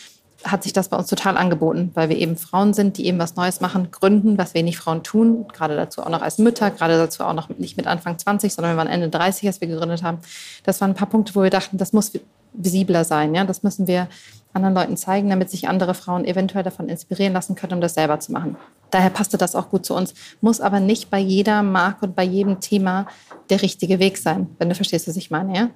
hat 0.44 0.64
sich 0.64 0.74
das 0.74 0.90
bei 0.90 0.98
uns 0.98 1.08
total 1.08 1.36
angeboten, 1.36 1.92
weil 1.94 2.10
wir 2.10 2.18
eben 2.18 2.38
Frauen 2.38 2.74
sind, 2.74 2.98
die 2.98 3.08
eben 3.08 3.18
was 3.20 3.36
Neues 3.36 3.60
machen, 3.60 3.90
gründen, 3.92 4.38
was 4.38 4.54
wenig 4.54 4.78
Frauen 4.78 5.04
tun, 5.04 5.48
gerade 5.52 5.76
dazu 5.76 6.02
auch 6.02 6.10
noch 6.10 6.22
als 6.22 6.38
Mütter, 6.38 6.70
gerade 6.72 6.98
dazu 6.98 7.24
auch 7.24 7.34
noch 7.34 7.50
nicht 7.50 7.78
mit 7.78 7.88
Anfang 7.88 8.18
20, 8.18 8.54
sondern 8.54 8.74
wir 8.74 8.78
waren 8.78 8.88
Ende 8.88 9.10
30, 9.10 9.48
als 9.48 9.62
wir 9.62 9.68
gegründet 9.68 10.04
haben. 10.04 10.20
Das 10.64 10.80
waren 10.80 10.92
ein 10.92 10.96
paar 10.96 11.10
Punkte, 11.10 11.34
wo 11.36 11.42
wir 11.42 11.50
dachten, 11.50 11.78
das 11.78 11.92
muss 11.92 12.12
visibler 12.54 13.04
sein. 13.04 13.34
Ja? 13.34 13.46
Das 13.46 13.64
müssen 13.64 13.88
wir 13.88 14.08
anderen 14.54 14.76
Leuten 14.76 14.98
zeigen, 14.98 15.30
damit 15.30 15.50
sich 15.50 15.68
andere 15.68 15.94
Frauen 15.94 16.26
eventuell 16.26 16.64
davon 16.64 16.90
inspirieren 16.90 17.34
lassen 17.34 17.56
können, 17.56 17.74
um 17.74 17.82
das 17.82 17.94
selber 17.94 18.20
zu 18.20 18.32
machen. 18.32 18.58
Daher 18.90 19.10
passte 19.10 19.38
das 19.38 19.56
auch 19.56 19.70
gut 19.70 19.86
zu 19.86 19.94
uns, 19.94 20.14
muss 20.40 20.62
aber 20.62 20.80
nicht 20.80 21.10
bei 21.10 21.20
jeder 21.20 21.62
Marke 21.62 22.06
und 22.06 22.16
bei 22.16 22.24
jedem 22.24 22.60
Thema 22.60 23.08
der 23.50 23.62
richtige 23.62 24.00
Weg 24.00 24.18
sein, 24.18 24.48
wenn 24.60 24.70
du 24.70 24.76
verstehst, 24.76 25.08
was 25.08 25.18
ich 25.18 25.30
meine. 25.30 25.56
Ja? 25.56 25.70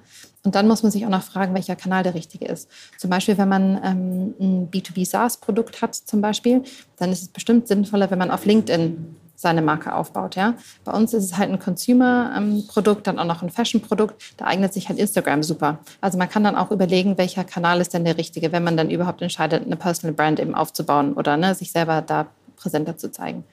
Und 0.44 0.54
dann 0.54 0.66
muss 0.66 0.82
man 0.82 0.90
sich 0.90 1.04
auch 1.04 1.10
noch 1.10 1.22
fragen, 1.22 1.54
welcher 1.54 1.76
Kanal 1.76 2.02
der 2.02 2.14
richtige 2.14 2.46
ist. 2.46 2.70
Zum 2.98 3.10
Beispiel, 3.10 3.36
wenn 3.38 3.48
man 3.48 3.80
ähm, 3.84 4.34
ein 4.40 4.70
B2B 4.70 5.06
SaaS-Produkt 5.06 5.82
hat, 5.82 5.94
zum 5.94 6.20
Beispiel, 6.20 6.62
dann 6.96 7.12
ist 7.12 7.22
es 7.22 7.28
bestimmt 7.28 7.68
sinnvoller, 7.68 8.10
wenn 8.10 8.18
man 8.18 8.30
auf 8.30 8.46
LinkedIn 8.46 9.16
seine 9.42 9.60
Marke 9.60 9.94
aufbaut. 9.94 10.36
Ja? 10.36 10.54
Bei 10.84 10.92
uns 10.92 11.12
ist 11.12 11.24
es 11.24 11.36
halt 11.36 11.50
ein 11.50 11.58
Consumer-Produkt, 11.58 13.06
dann 13.06 13.18
auch 13.18 13.24
noch 13.26 13.42
ein 13.42 13.50
Fashion-Produkt. 13.50 14.34
Da 14.38 14.46
eignet 14.46 14.72
sich 14.72 14.88
halt 14.88 14.98
Instagram 14.98 15.42
super. 15.42 15.78
Also 16.00 16.16
man 16.16 16.30
kann 16.30 16.44
dann 16.44 16.56
auch 16.56 16.70
überlegen, 16.70 17.18
welcher 17.18 17.44
Kanal 17.44 17.80
ist 17.80 17.92
denn 17.92 18.04
der 18.04 18.16
richtige, 18.16 18.52
wenn 18.52 18.64
man 18.64 18.76
dann 18.76 18.90
überhaupt 18.90 19.20
entscheidet, 19.20 19.66
eine 19.66 19.76
Personal 19.76 20.14
Brand 20.14 20.40
eben 20.40 20.54
aufzubauen 20.54 21.12
oder 21.12 21.36
ne, 21.36 21.54
sich 21.54 21.72
selber 21.72 22.00
da 22.00 22.28
präsenter 22.56 22.96
zu 22.96 23.10
zeigen. 23.10 23.44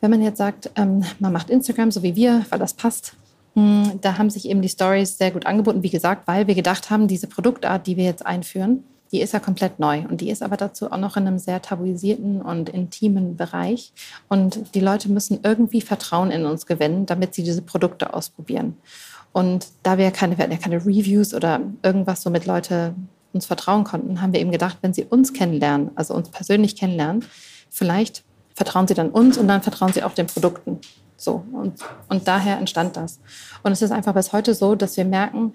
Wenn 0.00 0.10
man 0.10 0.22
jetzt 0.22 0.38
sagt, 0.38 0.70
ähm, 0.76 1.04
man 1.18 1.32
macht 1.32 1.50
Instagram 1.50 1.90
so 1.90 2.02
wie 2.02 2.16
wir, 2.16 2.44
weil 2.50 2.58
das 2.58 2.74
passt, 2.74 3.14
hm, 3.54 3.98
da 4.00 4.18
haben 4.18 4.30
sich 4.30 4.48
eben 4.48 4.62
die 4.62 4.68
Stories 4.68 5.18
sehr 5.18 5.30
gut 5.30 5.46
angeboten, 5.46 5.82
wie 5.82 5.90
gesagt, 5.90 6.26
weil 6.26 6.46
wir 6.46 6.54
gedacht 6.54 6.90
haben, 6.90 7.06
diese 7.06 7.26
Produktart, 7.26 7.86
die 7.86 7.96
wir 7.96 8.04
jetzt 8.04 8.24
einführen, 8.24 8.84
die 9.12 9.20
ist 9.20 9.34
ja 9.34 9.40
komplett 9.40 9.78
neu 9.78 10.04
und 10.08 10.20
die 10.20 10.30
ist 10.30 10.42
aber 10.42 10.56
dazu 10.56 10.90
auch 10.90 10.96
noch 10.96 11.16
in 11.16 11.26
einem 11.26 11.38
sehr 11.38 11.60
tabuisierten 11.60 12.40
und 12.40 12.70
intimen 12.70 13.36
Bereich. 13.36 13.92
Und 14.28 14.74
die 14.74 14.80
Leute 14.80 15.10
müssen 15.10 15.40
irgendwie 15.42 15.82
Vertrauen 15.82 16.30
in 16.30 16.46
uns 16.46 16.66
gewinnen, 16.66 17.04
damit 17.04 17.34
sie 17.34 17.42
diese 17.42 17.62
Produkte 17.62 18.14
ausprobieren. 18.14 18.76
Und 19.32 19.66
da 19.82 19.98
wir 19.98 20.10
keine, 20.10 20.38
wir 20.38 20.50
ja 20.50 20.56
keine 20.56 20.76
Reviews 20.76 21.34
oder 21.34 21.60
irgendwas, 21.82 22.24
womit 22.24 22.46
Leute 22.46 22.94
uns 23.32 23.46
vertrauen 23.46 23.84
konnten, 23.84 24.20
haben 24.20 24.32
wir 24.32 24.40
eben 24.40 24.50
gedacht, 24.50 24.78
wenn 24.82 24.92
sie 24.94 25.04
uns 25.04 25.32
kennenlernen, 25.32 25.90
also 25.94 26.14
uns 26.14 26.30
persönlich 26.30 26.76
kennenlernen, 26.76 27.24
vielleicht 27.70 28.24
vertrauen 28.54 28.88
sie 28.88 28.94
dann 28.94 29.10
uns 29.10 29.38
und 29.38 29.48
dann 29.48 29.62
vertrauen 29.62 29.92
sie 29.92 30.02
auch 30.02 30.12
den 30.14 30.26
Produkten. 30.26 30.80
So, 31.16 31.44
und, 31.52 31.80
und 32.08 32.26
daher 32.26 32.58
entstand 32.58 32.96
das. 32.96 33.20
Und 33.62 33.72
es 33.72 33.80
ist 33.80 33.92
einfach 33.92 34.12
bis 34.12 34.32
heute 34.32 34.54
so, 34.54 34.74
dass 34.74 34.96
wir 34.96 35.04
merken, 35.04 35.52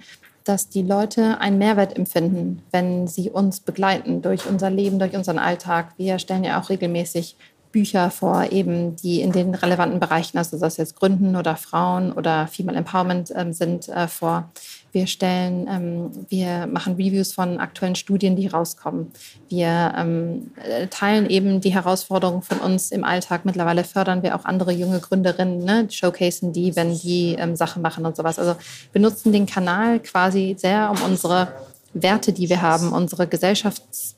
dass 0.48 0.70
die 0.70 0.82
Leute 0.82 1.40
einen 1.40 1.58
Mehrwert 1.58 1.98
empfinden, 1.98 2.62
wenn 2.72 3.08
sie 3.08 3.30
uns 3.30 3.60
begleiten 3.60 4.22
durch 4.22 4.46
unser 4.48 4.70
Leben, 4.70 5.00
durch 5.00 5.16
unseren 5.16 5.40
Alltag. 5.40 5.94
Wir 5.98 6.20
stellen 6.20 6.44
ja 6.44 6.60
auch 6.60 6.70
regelmäßig 6.70 7.36
Bücher 7.72 8.10
vor, 8.12 8.52
eben 8.52 8.96
die 8.96 9.22
in 9.22 9.32
den 9.32 9.54
relevanten 9.54 10.00
Bereichen, 10.00 10.38
also 10.38 10.58
das 10.58 10.78
jetzt 10.78 10.96
Gründen 10.96 11.36
oder 11.36 11.56
Frauen 11.56 12.12
oder 12.12 12.48
Female 12.48 12.78
Empowerment 12.78 13.32
ähm, 13.36 13.54
sind, 13.54 13.90
äh, 13.90 14.08
vor. 14.08 14.50
Wir 14.92 15.06
stellen, 15.06 15.68
ähm, 15.70 16.26
wir 16.30 16.66
machen 16.68 16.96
Reviews 16.96 17.34
von 17.34 17.60
aktuellen 17.60 17.96
Studien, 17.96 18.36
die 18.36 18.48
rauskommen. 18.48 19.12
Wir 19.50 19.94
ähm, 19.98 20.52
teilen 20.90 21.30
eben 21.30 21.62
die 21.62 21.74
Herausforderungen 21.74 22.42
von 22.42 22.60
uns 22.60 22.92
im 22.92 23.04
Alltag. 23.04 23.46
Mittlerweile 23.46 23.84
fördern 23.84 24.24
wir 24.24 24.36
auch 24.36 24.46
andere 24.46 24.72
junge 24.72 25.00
Gründerinnen, 25.00 25.60
ne, 25.60 25.88
showcasen 25.90 26.54
die, 26.54 26.76
wenn 26.76 26.98
die 26.98 27.36
ähm, 27.38 27.56
Sachen 27.56 27.82
machen 27.82 28.06
und 28.06 28.16
sowas. 28.16 28.40
Also 28.40 28.56
wir 28.92 29.02
nutzen 29.02 29.32
den 29.32 29.46
Kanal 29.46 30.00
quasi 30.00 30.56
sehr, 30.58 30.90
um 30.90 31.02
unsere 31.10 31.50
Werte, 31.94 32.34
die 32.34 32.50
wir 32.50 32.62
haben, 32.62 32.92
unsere 32.92 33.28
Gesellschafts 33.28 34.17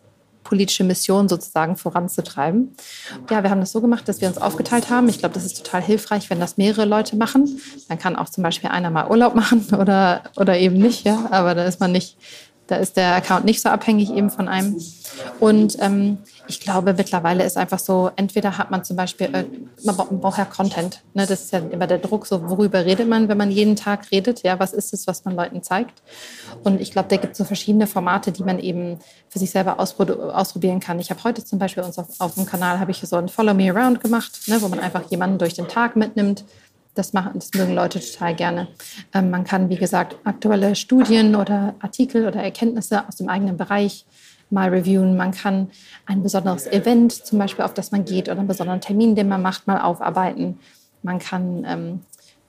politische 0.49 0.83
Mission 0.83 1.29
sozusagen 1.29 1.77
voranzutreiben. 1.77 2.75
Ja, 3.29 3.43
wir 3.43 3.51
haben 3.51 3.59
das 3.59 3.71
so 3.71 3.81
gemacht, 3.81 4.07
dass 4.07 4.19
wir 4.19 4.27
uns 4.27 4.39
aufgeteilt 4.39 4.89
haben. 4.89 5.07
Ich 5.07 5.19
glaube, 5.19 5.35
das 5.35 5.45
ist 5.45 5.63
total 5.63 5.81
hilfreich, 5.83 6.31
wenn 6.31 6.39
das 6.39 6.57
mehrere 6.57 6.85
Leute 6.85 7.15
machen. 7.15 7.61
Dann 7.87 7.99
kann 7.99 8.15
auch 8.15 8.29
zum 8.29 8.43
Beispiel 8.43 8.71
einer 8.71 8.89
mal 8.89 9.07
Urlaub 9.07 9.35
machen 9.35 9.67
oder, 9.79 10.23
oder 10.37 10.57
eben 10.57 10.77
nicht, 10.79 11.05
ja. 11.05 11.27
Aber 11.29 11.53
da 11.53 11.65
ist 11.65 11.79
man 11.79 11.91
nicht 11.91 12.17
da 12.69 12.75
ist 12.75 12.97
der 12.97 13.15
Account 13.15 13.45
nicht 13.45 13.61
so 13.61 13.69
abhängig 13.69 14.11
eben 14.11 14.29
von 14.29 14.47
einem. 14.47 14.79
Und 15.39 15.77
ähm, 15.79 16.19
ich 16.47 16.59
glaube, 16.59 16.93
mittlerweile 16.93 17.43
ist 17.43 17.57
einfach 17.57 17.79
so, 17.79 18.11
entweder 18.15 18.59
hat 18.59 18.69
man 18.69 18.83
zum 18.83 18.95
Beispiel, 18.95 19.27
äh, 19.33 19.45
man 19.83 19.95
braucht 19.95 20.37
ja 20.37 20.45
Content. 20.45 21.01
Ne? 21.15 21.25
Das 21.25 21.41
ist 21.41 21.51
ja 21.51 21.59
immer 21.59 21.87
der 21.87 21.97
Druck, 21.97 22.27
so 22.27 22.47
worüber 22.47 22.85
redet 22.85 23.09
man, 23.09 23.27
wenn 23.27 23.37
man 23.37 23.49
jeden 23.49 23.75
Tag 23.75 24.11
redet? 24.11 24.43
Ja, 24.43 24.59
was 24.59 24.73
ist 24.73 24.93
es, 24.93 25.07
was 25.07 25.25
man 25.25 25.35
Leuten 25.35 25.63
zeigt? 25.63 26.03
Und 26.63 26.79
ich 26.79 26.91
glaube, 26.91 27.09
da 27.09 27.17
gibt 27.17 27.31
es 27.31 27.39
so 27.39 27.43
verschiedene 27.43 27.87
Formate, 27.87 28.31
die 28.31 28.43
man 28.43 28.59
eben 28.59 28.99
für 29.29 29.39
sich 29.39 29.49
selber 29.49 29.79
ausprobieren 29.79 30.79
kann. 30.79 30.99
Ich 30.99 31.09
habe 31.09 31.23
heute 31.23 31.43
zum 31.43 31.57
Beispiel 31.57 31.83
uns 31.83 31.97
auf, 31.97 32.07
auf 32.19 32.35
dem 32.35 32.45
Kanal, 32.45 32.79
habe 32.79 32.91
ich 32.91 32.99
so 32.99 33.15
ein 33.15 33.29
Follow 33.29 33.55
Me 33.55 33.71
Around 33.71 34.01
gemacht, 34.01 34.47
ne? 34.47 34.61
wo 34.61 34.67
man 34.67 34.79
einfach 34.79 35.09
jemanden 35.09 35.39
durch 35.39 35.55
den 35.55 35.67
Tag 35.67 35.95
mitnimmt 35.95 36.45
das, 36.99 37.13
machen, 37.13 37.31
das 37.33 37.51
mögen 37.55 37.73
Leute 37.73 37.99
total 37.99 38.35
gerne. 38.35 38.67
Ähm, 39.13 39.31
man 39.31 39.43
kann, 39.43 39.69
wie 39.69 39.77
gesagt, 39.77 40.17
aktuelle 40.23 40.75
Studien 40.75 41.35
oder 41.35 41.73
Artikel 41.79 42.27
oder 42.27 42.43
Erkenntnisse 42.43 43.07
aus 43.07 43.15
dem 43.15 43.29
eigenen 43.29 43.57
Bereich 43.57 44.05
mal 44.49 44.69
reviewen. 44.69 45.17
Man 45.17 45.31
kann 45.31 45.69
ein 46.05 46.21
besonderes 46.21 46.67
Event, 46.67 47.13
zum 47.13 47.39
Beispiel 47.39 47.65
auf 47.65 47.73
das 47.73 47.91
man 47.91 48.05
geht, 48.05 48.27
oder 48.27 48.39
einen 48.39 48.47
besonderen 48.47 48.81
Termin, 48.81 49.15
den 49.15 49.27
man 49.27 49.41
macht, 49.41 49.67
mal 49.67 49.81
aufarbeiten. 49.81 50.59
Man 51.01 51.19
kann 51.19 51.65
ähm, 51.65 51.99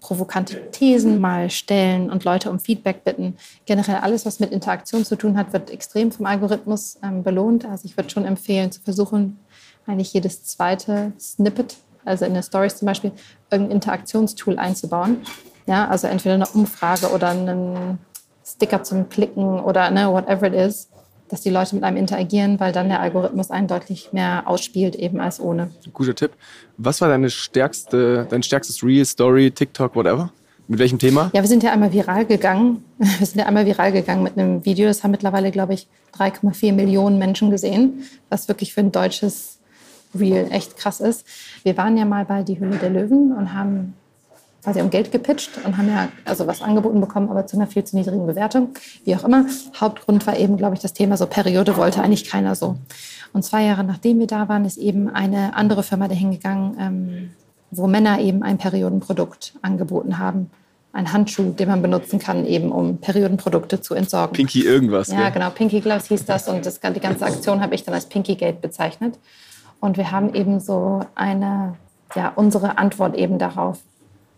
provokante 0.01 0.71
Thesen 0.71 1.21
mal 1.21 1.51
stellen 1.51 2.11
und 2.11 2.25
Leute 2.25 2.51
um 2.51 2.59
Feedback 2.59 3.05
bitten. 3.05 3.37
Generell 3.67 3.97
alles, 3.97 4.27
was 4.27 4.41
mit 4.41 4.51
Interaktion 4.51 5.05
zu 5.05 5.17
tun 5.17 5.37
hat, 5.37 5.53
wird 5.53 5.71
extrem 5.71 6.11
vom 6.11 6.27
Algorithmus 6.27 6.99
ähm, 7.03 7.23
belohnt. 7.23 7.65
Also 7.65 7.85
ich 7.85 7.97
würde 7.97 8.11
schon 8.11 8.25
empfehlen, 8.25 8.73
zu 8.73 8.81
versuchen, 8.81 9.39
eigentlich 9.87 10.13
jedes 10.13 10.45
zweite 10.45 11.13
Snippet 11.19 11.77
also 12.05 12.25
in 12.25 12.35
den 12.35 12.43
Stories 12.43 12.77
zum 12.77 12.87
Beispiel, 12.87 13.13
irgendein 13.51 13.77
Interaktionstool 13.77 14.59
einzubauen. 14.59 15.19
Ja, 15.67 15.89
also 15.89 16.07
entweder 16.07 16.35
eine 16.35 16.47
Umfrage 16.47 17.11
oder 17.11 17.29
einen 17.29 17.99
Sticker 18.45 18.83
zum 18.83 19.09
Klicken 19.09 19.61
oder 19.61 19.91
ne, 19.91 20.11
whatever 20.11 20.49
it 20.49 20.55
is, 20.55 20.89
dass 21.29 21.43
die 21.43 21.51
Leute 21.51 21.77
mit 21.77 21.85
einem 21.85 21.97
interagieren, 21.97 22.59
weil 22.59 22.73
dann 22.73 22.89
der 22.89 23.01
Algorithmus 23.01 23.51
einen 23.51 23.69
deutlich 23.69 24.13
mehr 24.13 24.43
ausspielt 24.47 24.97
eben 24.97 25.21
als 25.21 25.39
ohne. 25.39 25.71
Guter 25.93 26.15
Tipp. 26.15 26.33
Was 26.77 27.01
war 27.01 27.09
deine 27.09 27.31
stärkste, 27.31 28.27
dein 28.29 28.43
stärkstes 28.43 28.83
Real 28.83 29.05
Story, 29.05 29.51
TikTok, 29.51 29.95
whatever? 29.95 30.33
Mit 30.67 30.79
welchem 30.79 30.99
Thema? 30.99 31.31
Ja, 31.35 31.43
wir 31.43 31.49
sind 31.49 31.63
ja 31.63 31.73
einmal 31.73 31.93
viral 31.93 32.25
gegangen. 32.27 32.85
Wir 32.99 33.27
sind 33.27 33.41
ja 33.41 33.47
einmal 33.47 33.67
viral 33.67 33.91
gegangen 33.91 34.23
mit 34.23 34.39
einem 34.39 34.65
Video. 34.65 34.87
Das 34.87 35.03
haben 35.03 35.11
mittlerweile, 35.11 35.51
glaube 35.51 35.75
ich, 35.75 35.89
3,4 36.17 36.73
Millionen 36.73 37.19
Menschen 37.19 37.51
gesehen, 37.51 38.05
was 38.29 38.47
wirklich 38.47 38.73
für 38.73 38.81
ein 38.81 38.93
deutsches 38.93 39.60
Real 40.15 40.47
echt 40.51 40.77
krass 40.77 41.01
ist. 41.01 41.27
Wir 41.63 41.77
waren 41.77 41.97
ja 41.97 42.05
mal 42.05 42.25
bei 42.25 42.43
Die 42.43 42.59
Höhle 42.59 42.77
der 42.77 42.91
Löwen 42.91 43.33
und 43.33 43.55
haben 43.55 43.95
quasi 44.63 44.81
um 44.81 44.91
Geld 44.91 45.11
gepitcht 45.11 45.51
und 45.65 45.77
haben 45.77 45.89
ja 45.89 46.09
also 46.25 46.47
was 46.47 46.63
angeboten 46.63 47.01
bekommen, 47.01 47.31
aber 47.31 47.47
zu 47.47 47.57
einer 47.57 47.67
viel 47.67 47.85
zu 47.85 47.97
niedrigen 47.97 48.27
Bewertung. 48.27 48.71
Wie 49.05 49.17
auch 49.17 49.25
immer. 49.25 49.47
Hauptgrund 49.81 50.27
war 50.27 50.37
eben, 50.37 50.57
glaube 50.57 50.75
ich, 50.75 50.81
das 50.81 50.93
Thema 50.93 51.17
so 51.17 51.27
Periode 51.27 51.77
wollte 51.77 52.03
eigentlich 52.03 52.29
keiner 52.29 52.55
so. 52.55 52.77
Und 53.33 53.45
zwei 53.45 53.65
Jahre 53.65 53.85
nachdem 53.85 54.19
wir 54.19 54.27
da 54.27 54.49
waren, 54.49 54.65
ist 54.65 54.77
eben 54.77 55.09
eine 55.09 55.55
andere 55.55 55.83
Firma 55.83 56.09
dahin 56.09 56.33
gegangen, 56.33 56.77
ähm, 56.79 57.31
wo 57.71 57.87
Männer 57.87 58.21
eben 58.21 58.43
ein 58.43 58.59
Periodenprodukt 58.59 59.55
angeboten 59.63 60.19
haben. 60.19 60.51
Ein 60.93 61.13
Handschuh, 61.13 61.53
den 61.53 61.69
man 61.69 61.83
benutzen 61.83 62.19
kann, 62.19 62.45
eben 62.45 62.73
um 62.73 62.99
Periodenprodukte 62.99 63.81
zu 63.81 63.95
entsorgen. 63.95 64.33
Pinky 64.33 64.65
irgendwas. 64.65 65.09
Ja, 65.09 65.23
gell? 65.23 65.33
genau. 65.35 65.51
Pinky 65.51 65.81
Gloves 65.81 66.09
hieß 66.09 66.25
das 66.25 66.49
und 66.49 66.67
das, 66.67 66.81
die 66.81 67.01
ganze 67.01 67.25
Aktion 67.25 67.61
habe 67.61 67.77
ich 67.77 67.85
dann 67.85 67.95
als 67.95 68.07
Pinky 68.07 68.35
Gate 68.35 68.61
bezeichnet. 68.61 69.17
Und 69.81 69.97
wir 69.97 70.11
haben 70.11 70.35
eben 70.35 70.61
so 70.61 71.01
eine, 71.15 71.77
ja, 72.15 72.33
unsere 72.35 72.79
Antwort 72.79 73.17
eben 73.17 73.39
darauf 73.39 73.79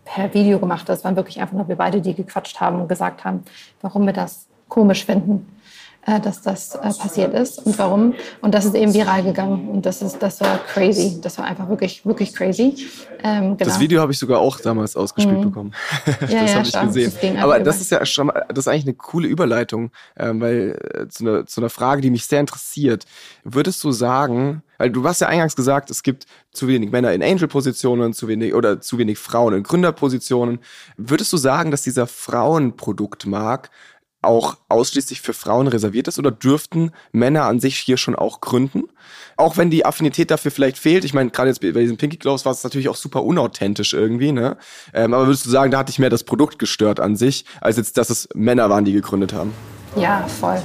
per 0.05 0.33
Video 0.33 0.59
gemacht. 0.59 0.87
Das 0.89 1.03
waren 1.03 1.15
wirklich 1.15 1.39
einfach 1.41 1.55
nur 1.55 1.67
wir 1.67 1.75
beide, 1.75 2.01
die 2.01 2.13
gequatscht 2.13 2.59
haben 2.59 2.81
und 2.81 2.87
gesagt 2.87 3.23
haben, 3.23 3.43
warum 3.81 4.05
wir 4.05 4.13
das 4.13 4.47
komisch 4.69 5.05
finden, 5.05 5.47
dass 6.05 6.41
das 6.41 6.75
äh, 6.75 6.79
passiert 6.79 7.33
ist 7.33 7.65
und 7.65 7.77
warum. 7.79 8.13
Und 8.41 8.53
das 8.53 8.65
ist 8.65 8.75
eben 8.75 8.93
viral 8.93 9.23
gegangen. 9.23 9.69
Und 9.69 9.85
das 9.85 10.01
ist, 10.01 10.21
das 10.21 10.41
war 10.41 10.57
crazy. 10.57 11.19
Das 11.21 11.37
war 11.37 11.45
einfach 11.45 11.69
wirklich, 11.69 12.05
wirklich 12.05 12.33
crazy. 12.33 12.75
Ähm, 13.23 13.57
genau. 13.57 13.69
Das 13.69 13.79
Video 13.79 14.01
habe 14.01 14.11
ich 14.11 14.19
sogar 14.19 14.39
auch 14.39 14.59
damals 14.59 14.95
ausgespielt 14.97 15.39
mhm. 15.39 15.43
bekommen. 15.43 15.73
das 16.19 16.31
ja, 16.31 16.43
ja, 16.43 16.55
habe 16.55 16.67
ich 16.67 16.81
gesehen. 16.81 17.35
Das 17.35 17.43
Aber 17.43 17.59
das 17.59 17.79
ist 17.79 17.91
ja 17.91 18.05
schon, 18.05 18.31
das 18.49 18.59
ist 18.59 18.67
eigentlich 18.67 18.85
eine 18.85 18.95
coole 18.95 19.27
Überleitung, 19.27 19.91
ähm, 20.17 20.41
weil 20.41 20.77
äh, 20.93 21.07
zu, 21.07 21.23
einer, 21.23 21.45
zu 21.45 21.61
einer 21.61 21.69
Frage, 21.69 22.01
die 22.01 22.09
mich 22.09 22.25
sehr 22.25 22.41
interessiert. 22.41 23.05
Würdest 23.45 23.81
du 23.83 23.91
sagen, 23.91 24.61
weil 24.77 24.89
du 24.89 25.07
hast 25.07 25.21
ja 25.21 25.27
eingangs 25.27 25.55
gesagt, 25.55 25.89
es 25.89 26.03
gibt 26.03 26.25
zu 26.51 26.67
wenig 26.67 26.91
Männer 26.91 27.13
in 27.13 27.23
Angel-Positionen, 27.23 28.11
zu 28.11 28.27
wenig 28.27 28.53
oder 28.53 28.81
zu 28.81 28.97
wenig 28.97 29.17
Frauen 29.17 29.53
in 29.53 29.63
Gründerpositionen. 29.63 30.59
Würdest 30.97 31.31
du 31.31 31.37
sagen, 31.37 31.71
dass 31.71 31.83
dieser 31.83 32.07
Frauenproduktmarkt 32.07 33.71
auch 34.23 34.57
ausschließlich 34.69 35.21
für 35.21 35.33
Frauen 35.33 35.67
reserviert 35.67 36.07
ist 36.07 36.19
oder 36.19 36.31
dürften 36.31 36.91
Männer 37.11 37.43
an 37.43 37.59
sich 37.59 37.77
hier 37.77 37.97
schon 37.97 38.15
auch 38.15 38.41
gründen? 38.41 38.83
Auch 39.37 39.57
wenn 39.57 39.69
die 39.69 39.85
Affinität 39.85 40.31
dafür 40.31 40.51
vielleicht 40.51 40.77
fehlt. 40.77 41.03
Ich 41.05 41.13
meine, 41.13 41.29
gerade 41.31 41.49
jetzt 41.49 41.61
bei 41.61 41.71
diesem 41.71 41.97
Pinky 41.97 42.17
Gloves 42.17 42.45
war 42.45 42.51
es 42.51 42.63
natürlich 42.63 42.89
auch 42.89 42.95
super 42.95 43.23
unauthentisch 43.23 43.93
irgendwie, 43.93 44.31
ne? 44.31 44.57
Ähm, 44.93 45.13
aber 45.13 45.27
würdest 45.27 45.45
du 45.45 45.49
sagen, 45.49 45.71
da 45.71 45.79
hatte 45.79 45.91
ich 45.91 45.99
mehr 45.99 46.09
das 46.09 46.23
Produkt 46.23 46.59
gestört 46.59 46.99
an 46.99 47.15
sich, 47.15 47.45
als 47.61 47.77
jetzt, 47.77 47.97
dass 47.97 48.09
es 48.09 48.29
Männer 48.33 48.69
waren, 48.69 48.85
die 48.85 48.93
gegründet 48.93 49.33
haben? 49.33 49.53
Ja, 49.95 50.27
voll. 50.27 50.61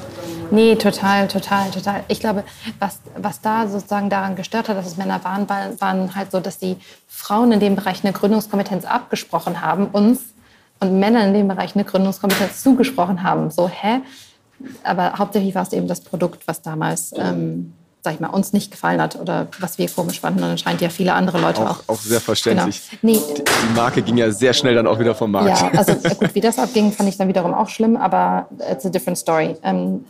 Nee, 0.50 0.76
total, 0.76 1.28
total, 1.28 1.70
total. 1.70 2.04
Ich 2.08 2.20
glaube, 2.20 2.42
was, 2.78 3.00
was 3.16 3.40
da 3.42 3.68
sozusagen 3.68 4.08
daran 4.08 4.34
gestört 4.34 4.68
hat, 4.68 4.76
dass 4.76 4.86
es 4.86 4.96
Männer 4.96 5.22
waren, 5.22 5.48
waren 5.48 6.14
halt 6.14 6.30
so, 6.30 6.40
dass 6.40 6.58
die 6.58 6.76
Frauen 7.06 7.52
in 7.52 7.60
dem 7.60 7.76
Bereich 7.76 8.02
eine 8.02 8.14
Gründungskompetenz 8.14 8.86
abgesprochen 8.86 9.60
haben, 9.60 9.88
uns 9.88 10.20
und 10.80 10.98
Männer 11.00 11.26
in 11.26 11.34
dem 11.34 11.48
Bereich 11.48 11.74
eine 11.74 11.84
Gründungskompetenz 11.84 12.62
zugesprochen 12.62 13.22
haben. 13.22 13.50
So, 13.50 13.68
hä? 13.68 14.00
aber 14.82 15.14
hauptsächlich 15.18 15.54
war 15.54 15.62
es 15.62 15.72
eben 15.72 15.86
das 15.86 16.00
Produkt, 16.00 16.46
was 16.46 16.62
damals 16.62 17.12
ähm, 17.16 17.72
sag 18.02 18.14
ich 18.14 18.20
mal, 18.20 18.28
uns 18.28 18.52
nicht 18.52 18.70
gefallen 18.70 19.00
hat 19.00 19.16
oder 19.16 19.48
was 19.58 19.76
wir 19.78 19.88
komisch 19.88 20.20
fanden. 20.20 20.42
Und 20.42 20.50
anscheinend 20.50 20.80
ja 20.80 20.88
viele 20.88 21.14
andere 21.14 21.40
Leute 21.40 21.62
auch. 21.62 21.80
Auch, 21.80 21.94
auch 21.94 22.00
sehr 22.00 22.20
verständlich. 22.20 22.82
Genau. 23.02 23.12
Nee. 23.12 23.20
Die, 23.36 23.44
die, 23.44 23.74
Marke 23.74 24.02
ging 24.02 24.16
ja 24.16 24.30
sehr 24.30 24.52
schnell 24.52 24.74
dann 24.74 24.86
auch 24.86 24.98
wieder 24.98 25.14
vom 25.14 25.32
Markt. 25.32 25.60
Ja, 25.60 25.70
also 25.78 25.94
gut, 25.94 26.34
wie 26.34 26.40
das 26.40 26.58
abging, 26.58 26.92
fand 26.92 27.08
ich 27.08 27.16
dann 27.16 27.28
wiederum 27.28 27.52
auch 27.52 27.68
schlimm, 27.68 27.96
aber 27.96 28.48
it's 28.70 28.86
a 28.86 28.88
different 28.88 29.18
story. 29.18 29.56
Ähm, 29.62 30.04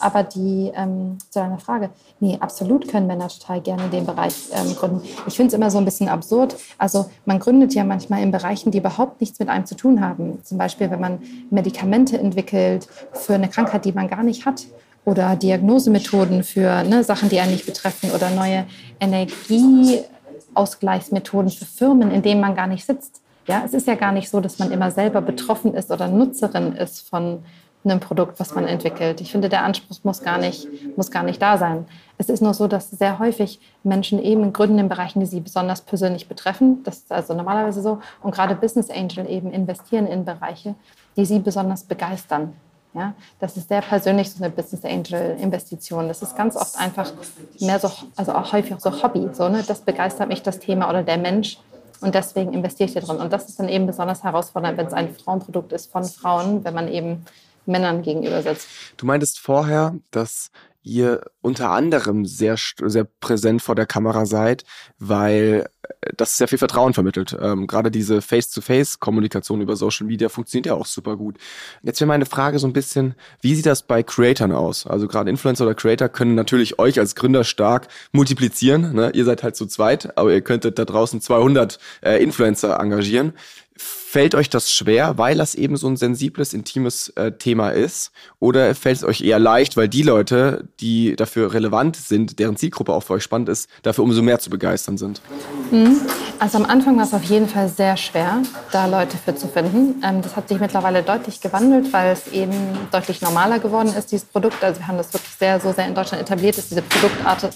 aber 0.00 0.22
die, 0.22 0.72
ähm, 0.74 1.18
zu 1.30 1.38
deiner 1.38 1.58
Frage, 1.58 1.90
nee, 2.20 2.36
absolut 2.40 2.88
können 2.88 3.06
Männer 3.06 3.28
total 3.28 3.60
gerne 3.60 3.88
dem 3.88 4.06
Bereich 4.06 4.34
ähm, 4.52 4.74
gründen. 4.74 5.02
Ich 5.26 5.36
finde 5.36 5.48
es 5.48 5.54
immer 5.54 5.70
so 5.70 5.78
ein 5.78 5.84
bisschen 5.84 6.08
absurd. 6.08 6.56
Also 6.78 7.10
man 7.24 7.38
gründet 7.38 7.74
ja 7.74 7.84
manchmal 7.84 8.22
in 8.22 8.30
Bereichen, 8.30 8.70
die 8.70 8.78
überhaupt 8.78 9.20
nichts 9.20 9.38
mit 9.38 9.48
einem 9.48 9.66
zu 9.66 9.76
tun 9.76 10.00
haben. 10.00 10.42
Zum 10.44 10.58
Beispiel, 10.58 10.90
wenn 10.90 11.00
man 11.00 11.20
Medikamente 11.50 12.18
entwickelt 12.18 12.88
für 13.12 13.34
eine 13.34 13.48
Krankheit, 13.48 13.84
die 13.84 13.92
man 13.92 14.08
gar 14.08 14.22
nicht 14.22 14.46
hat 14.46 14.64
oder 15.04 15.36
Diagnosemethoden 15.36 16.44
für 16.44 16.84
ne, 16.84 17.04
Sachen, 17.04 17.28
die 17.28 17.40
einen 17.40 17.52
nicht 17.52 17.66
betreffen 17.66 18.12
oder 18.12 18.30
neue 18.30 18.64
Energieausgleichsmethoden 19.00 21.50
für 21.50 21.64
Firmen, 21.64 22.10
in 22.10 22.22
denen 22.22 22.40
man 22.40 22.54
gar 22.54 22.66
nicht 22.66 22.86
sitzt. 22.86 23.20
Ja, 23.48 23.62
es 23.64 23.74
ist 23.74 23.88
ja 23.88 23.96
gar 23.96 24.12
nicht 24.12 24.30
so, 24.30 24.40
dass 24.40 24.60
man 24.60 24.70
immer 24.70 24.92
selber 24.92 25.20
betroffen 25.20 25.74
ist 25.74 25.90
oder 25.90 26.06
Nutzerin 26.06 26.74
ist 26.74 27.08
von 27.08 27.42
einem 27.84 28.00
Produkt, 28.00 28.38
was 28.38 28.54
man 28.54 28.66
entwickelt. 28.66 29.20
Ich 29.20 29.32
finde, 29.32 29.48
der 29.48 29.64
Anspruch 29.64 29.98
muss 30.02 30.22
gar 30.22 30.38
nicht, 30.38 30.68
muss 30.96 31.10
gar 31.10 31.22
nicht 31.22 31.42
da 31.42 31.58
sein. 31.58 31.86
Es 32.18 32.28
ist 32.28 32.40
nur 32.40 32.54
so, 32.54 32.68
dass 32.68 32.90
sehr 32.90 33.18
häufig 33.18 33.60
Menschen 33.82 34.22
eben 34.22 34.52
gründen 34.52 34.78
in 34.78 34.88
Bereichen, 34.88 35.20
die 35.20 35.26
sie 35.26 35.40
besonders 35.40 35.80
persönlich 35.80 36.28
betreffen. 36.28 36.82
Das 36.84 36.98
ist 36.98 37.12
also 37.12 37.34
normalerweise 37.34 37.82
so. 37.82 37.98
Und 38.22 38.34
gerade 38.34 38.54
Business 38.54 38.90
Angel 38.90 39.28
eben 39.28 39.50
investieren 39.50 40.06
in 40.06 40.24
Bereiche, 40.24 40.74
die 41.16 41.24
sie 41.24 41.40
besonders 41.40 41.84
begeistern. 41.84 42.52
Ja, 42.94 43.14
das 43.40 43.56
ist 43.56 43.68
sehr 43.68 43.80
persönlich 43.80 44.30
so 44.30 44.44
eine 44.44 44.52
Business 44.52 44.84
Angel 44.84 45.36
Investition. 45.40 46.08
Das 46.08 46.20
ist 46.20 46.36
ganz 46.36 46.56
oft 46.56 46.78
einfach 46.78 47.10
mehr 47.58 47.78
so, 47.78 47.90
also 48.16 48.34
auch 48.34 48.52
häufig 48.52 48.76
so 48.80 49.02
Hobby. 49.02 49.30
So, 49.32 49.48
ne? 49.48 49.64
Das 49.66 49.80
begeistert 49.80 50.28
mich 50.28 50.42
das 50.42 50.58
Thema 50.58 50.90
oder 50.90 51.02
der 51.02 51.16
Mensch. 51.16 51.58
Und 52.02 52.14
deswegen 52.14 52.52
investiere 52.52 52.88
ich 52.88 52.94
da 52.94 53.00
drin. 53.00 53.16
Und 53.16 53.32
das 53.32 53.48
ist 53.48 53.58
dann 53.58 53.68
eben 53.68 53.86
besonders 53.86 54.24
herausfordernd, 54.24 54.76
wenn 54.76 54.86
es 54.86 54.92
ein 54.92 55.14
Frauenprodukt 55.14 55.72
ist 55.72 55.90
von 55.90 56.04
Frauen, 56.04 56.64
wenn 56.64 56.74
man 56.74 56.88
eben 56.88 57.24
Männern 57.66 58.02
gegenüber 58.02 58.42
setzt. 58.42 58.68
Du 58.96 59.06
meintest 59.06 59.38
vorher, 59.38 59.96
dass 60.10 60.50
ihr 60.84 61.22
unter 61.40 61.70
anderem 61.70 62.24
sehr, 62.24 62.56
sehr 62.56 63.04
präsent 63.04 63.62
vor 63.62 63.74
der 63.74 63.86
Kamera 63.86 64.26
seid, 64.26 64.64
weil 64.98 65.68
äh, 65.82 66.12
das 66.16 66.36
sehr 66.36 66.48
viel 66.48 66.58
Vertrauen 66.58 66.92
vermittelt. 66.92 67.36
Ähm, 67.40 67.66
gerade 67.66 67.90
diese 67.90 68.20
Face-to-Face-Kommunikation 68.20 69.60
über 69.60 69.76
Social 69.76 70.06
Media 70.06 70.28
funktioniert 70.28 70.66
ja 70.66 70.74
auch 70.74 70.86
super 70.86 71.16
gut. 71.16 71.36
Jetzt 71.82 72.00
wäre 72.00 72.08
meine 72.08 72.26
Frage 72.26 72.58
so 72.58 72.66
ein 72.66 72.72
bisschen, 72.72 73.14
wie 73.40 73.54
sieht 73.54 73.66
das 73.66 73.82
bei 73.82 74.02
Creatern 74.02 74.52
aus? 74.52 74.86
Also 74.86 75.06
gerade 75.06 75.30
Influencer 75.30 75.64
oder 75.64 75.74
Creator 75.74 76.08
können 76.08 76.34
natürlich 76.34 76.78
euch 76.78 76.98
als 76.98 77.14
Gründer 77.14 77.44
stark 77.44 77.88
multiplizieren. 78.12 78.94
Ne? 78.94 79.10
Ihr 79.14 79.24
seid 79.24 79.42
halt 79.42 79.56
zu 79.56 79.66
zweit, 79.66 80.16
aber 80.18 80.32
ihr 80.32 80.42
könntet 80.42 80.78
da 80.78 80.84
draußen 80.84 81.20
200 81.20 81.78
äh, 82.02 82.22
Influencer 82.22 82.78
engagieren. 82.80 83.34
Fällt 83.74 84.34
euch 84.34 84.50
das 84.50 84.70
schwer, 84.70 85.16
weil 85.16 85.38
das 85.38 85.54
eben 85.54 85.78
so 85.78 85.88
ein 85.88 85.96
sensibles, 85.96 86.52
intimes 86.52 87.08
äh, 87.16 87.32
Thema 87.32 87.70
ist? 87.70 88.12
Oder 88.40 88.74
fällt 88.74 88.98
es 88.98 89.04
euch 89.04 89.22
eher 89.22 89.38
leicht, 89.38 89.78
weil 89.78 89.88
die 89.88 90.02
Leute, 90.02 90.68
die 90.80 91.16
dafür 91.16 91.54
relevant 91.54 91.96
sind, 91.96 92.38
deren 92.38 92.56
Zielgruppe 92.56 92.92
auch 92.92 93.02
für 93.02 93.14
euch 93.14 93.22
spannend 93.22 93.48
ist, 93.48 93.70
dafür 93.82 94.04
umso 94.04 94.20
mehr 94.20 94.38
zu 94.38 94.50
begeistern 94.50 94.98
sind? 94.98 95.22
Mhm. 95.70 96.02
Also 96.38 96.58
am 96.58 96.66
Anfang 96.66 96.98
war 96.98 97.04
es 97.04 97.14
auf 97.14 97.22
jeden 97.24 97.48
Fall 97.48 97.70
sehr 97.70 97.96
schwer, 97.96 98.42
da 98.70 98.84
Leute 98.84 99.16
für 99.16 99.34
zu 99.34 99.48
finden. 99.48 100.02
Ähm, 100.04 100.20
das 100.20 100.36
hat 100.36 100.48
sich 100.48 100.60
mittlerweile 100.60 101.02
deutlich 101.02 101.40
gewandelt, 101.40 101.90
weil 101.94 102.12
es 102.12 102.28
eben 102.32 102.52
deutlich 102.90 103.22
normaler 103.22 103.60
geworden 103.60 103.94
ist, 103.96 104.12
dieses 104.12 104.26
Produkt. 104.26 104.62
Also 104.62 104.80
wir 104.80 104.88
haben 104.88 104.98
das 104.98 105.14
wirklich 105.14 105.32
sehr, 105.38 105.58
so 105.58 105.72
sehr 105.72 105.86
in 105.86 105.94
Deutschland 105.94 106.22
etabliert, 106.22 106.58
dass 106.58 106.68
diese 106.68 106.82
Produktart 106.82 107.48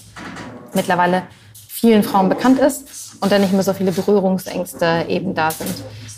mittlerweile 0.73 1.23
vielen 1.67 2.01
Frauen 2.01 2.29
bekannt 2.29 2.59
ist 2.59 3.06
und 3.21 3.31
dann 3.31 3.41
nicht 3.41 3.53
mehr 3.53 3.63
so 3.63 3.73
viele 3.73 3.91
Berührungsängste 3.91 5.05
eben 5.07 5.33
da 5.33 5.51
sind. 5.51 5.73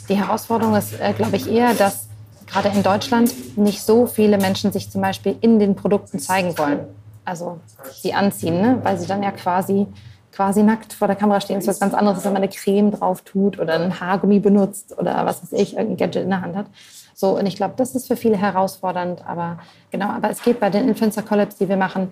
Die 0.10 0.16
Herausforderung 0.16 0.76
ist, 0.76 1.00
äh, 1.00 1.14
glaube 1.14 1.36
ich, 1.36 1.50
eher, 1.50 1.74
dass 1.74 2.08
gerade 2.48 2.70
in 2.70 2.84
Deutschland 2.84 3.58
nicht 3.58 3.82
so 3.84 4.08
viele 4.08 4.38
Menschen 4.38 4.72
sich 4.72 4.90
zum 4.90 5.02
Beispiel 5.02 5.36
in 5.42 5.60
den 5.60 5.76
Produkten 5.76 6.20
zeigen 6.20 6.58
wollen. 6.58 6.80
Also 7.26 7.60
sie 7.94 8.14
anziehen, 8.14 8.60
ne? 8.60 8.80
weil 8.84 8.98
sie 8.98 9.06
dann 9.06 9.22
ja 9.22 9.32
quasi, 9.32 9.86
quasi 10.32 10.64
nackt 10.64 10.94
vor 10.94 11.08
der 11.08 11.16
Kamera 11.16 11.40
stehen. 11.42 11.58
Das 11.58 11.66
ist 11.66 11.70
was 11.70 11.80
ganz 11.80 11.94
anderes, 11.94 12.26
wenn 12.26 12.34
man 12.34 12.42
eine 12.42 12.52
Creme 12.52 12.92
drauf 12.92 13.22
tut 13.22 13.60
oder 13.60 13.74
einen 13.74 14.00
Haargummi 14.00 14.40
benutzt 14.40 14.98
oder 14.98 15.26
was 15.26 15.44
weiß 15.44 15.54
ich, 15.54 15.74
irgendein 15.74 15.98
Gadget 15.98 16.24
in 16.24 16.30
der 16.30 16.42
Hand 16.42 16.56
hat. 16.56 16.66
So, 17.14 17.38
und 17.38 17.46
ich 17.46 17.56
glaube, 17.56 17.74
das 17.78 17.96
ist 17.96 18.08
für 18.08 18.16
viele 18.16 18.38
herausfordernd. 18.38 19.24
Aber 19.28 19.60
genau, 19.92 20.08
aber 20.08 20.32
es 20.32 20.42
geht 20.42 20.60
bei 20.60 20.70
den 20.70 20.88
Influencer 20.88 21.22
Collabs, 21.22 21.58
die 21.58 21.70
wir 21.70 21.78
machen, 21.78 22.10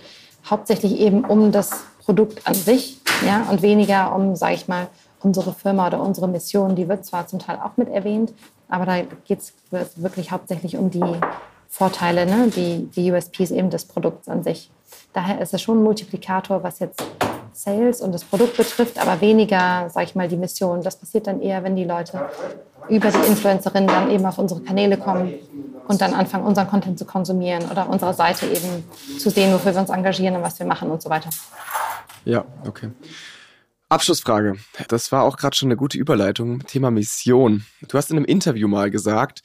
hauptsächlich 0.49 0.99
eben 0.99 1.25
um 1.25 1.51
das 1.51 1.71
Produkt 2.07 2.47
an 2.47 2.53
sich, 2.53 3.01
ja, 3.25 3.45
und 3.51 3.61
weniger 3.61 4.15
um, 4.15 4.37
sage 4.37 4.53
ich 4.53 4.69
mal, 4.69 4.87
unsere 5.19 5.51
Firma 5.53 5.87
oder 5.87 6.01
unsere 6.01 6.29
Mission, 6.29 6.73
die 6.73 6.87
wird 6.87 7.05
zwar 7.05 7.27
zum 7.27 7.39
Teil 7.39 7.59
auch 7.61 7.75
mit 7.75 7.89
erwähnt, 7.89 8.33
aber 8.69 8.85
da 8.85 9.01
geht 9.25 9.39
es 9.39 9.53
wirklich 9.97 10.31
hauptsächlich 10.31 10.77
um 10.77 10.89
die 10.89 11.03
Vorteile, 11.67 12.25
ne? 12.25 12.47
die, 12.47 12.89
die 12.95 13.11
USPs 13.11 13.51
eben 13.51 13.69
des 13.69 13.83
Produkts 13.83 14.29
an 14.29 14.41
sich. 14.41 14.71
Daher 15.11 15.41
ist 15.41 15.53
es 15.53 15.61
schon 15.61 15.79
ein 15.79 15.83
Multiplikator, 15.83 16.63
was 16.63 16.79
jetzt 16.79 17.03
Sales 17.51 17.99
und 17.99 18.13
das 18.13 18.23
Produkt 18.23 18.55
betrifft, 18.55 19.01
aber 19.01 19.19
weniger, 19.19 19.89
sage 19.89 20.05
ich 20.05 20.15
mal, 20.15 20.29
die 20.29 20.37
Mission. 20.37 20.83
Das 20.83 20.95
passiert 20.95 21.27
dann 21.27 21.41
eher, 21.41 21.61
wenn 21.65 21.75
die 21.75 21.83
Leute 21.83 22.29
über 22.87 23.09
die 23.09 23.27
Influencerin 23.27 23.85
dann 23.85 24.11
eben 24.11 24.25
auf 24.25 24.37
unsere 24.37 24.61
Kanäle 24.61 24.95
kommen 24.95 25.33
und 25.89 25.99
dann 25.99 26.13
anfangen, 26.13 26.45
unseren 26.45 26.67
Content 26.67 26.97
zu 26.99 27.05
konsumieren 27.05 27.69
oder 27.69 27.89
unsere 27.89 28.13
Seite 28.13 28.45
eben 28.45 28.85
zu 29.19 29.29
sehen, 29.29 29.53
wofür 29.53 29.73
wir 29.73 29.81
uns 29.81 29.89
engagieren 29.89 30.35
und 30.35 30.43
was 30.43 30.57
wir 30.59 30.65
machen 30.65 30.89
und 30.89 31.01
so 31.01 31.09
weiter. 31.09 31.29
Ja, 32.27 32.45
okay. 32.65 32.89
Abschlussfrage. 33.87 34.57
Das 34.89 35.13
war 35.13 35.23
auch 35.23 35.37
gerade 35.37 35.55
schon 35.55 35.67
eine 35.67 35.77
gute 35.77 35.97
Überleitung. 35.97 36.59
Thema 36.67 36.91
Mission. 36.91 37.63
Du 37.87 37.97
hast 37.97 38.11
in 38.11 38.17
einem 38.17 38.25
Interview 38.25 38.67
mal 38.67 38.91
gesagt, 38.91 39.43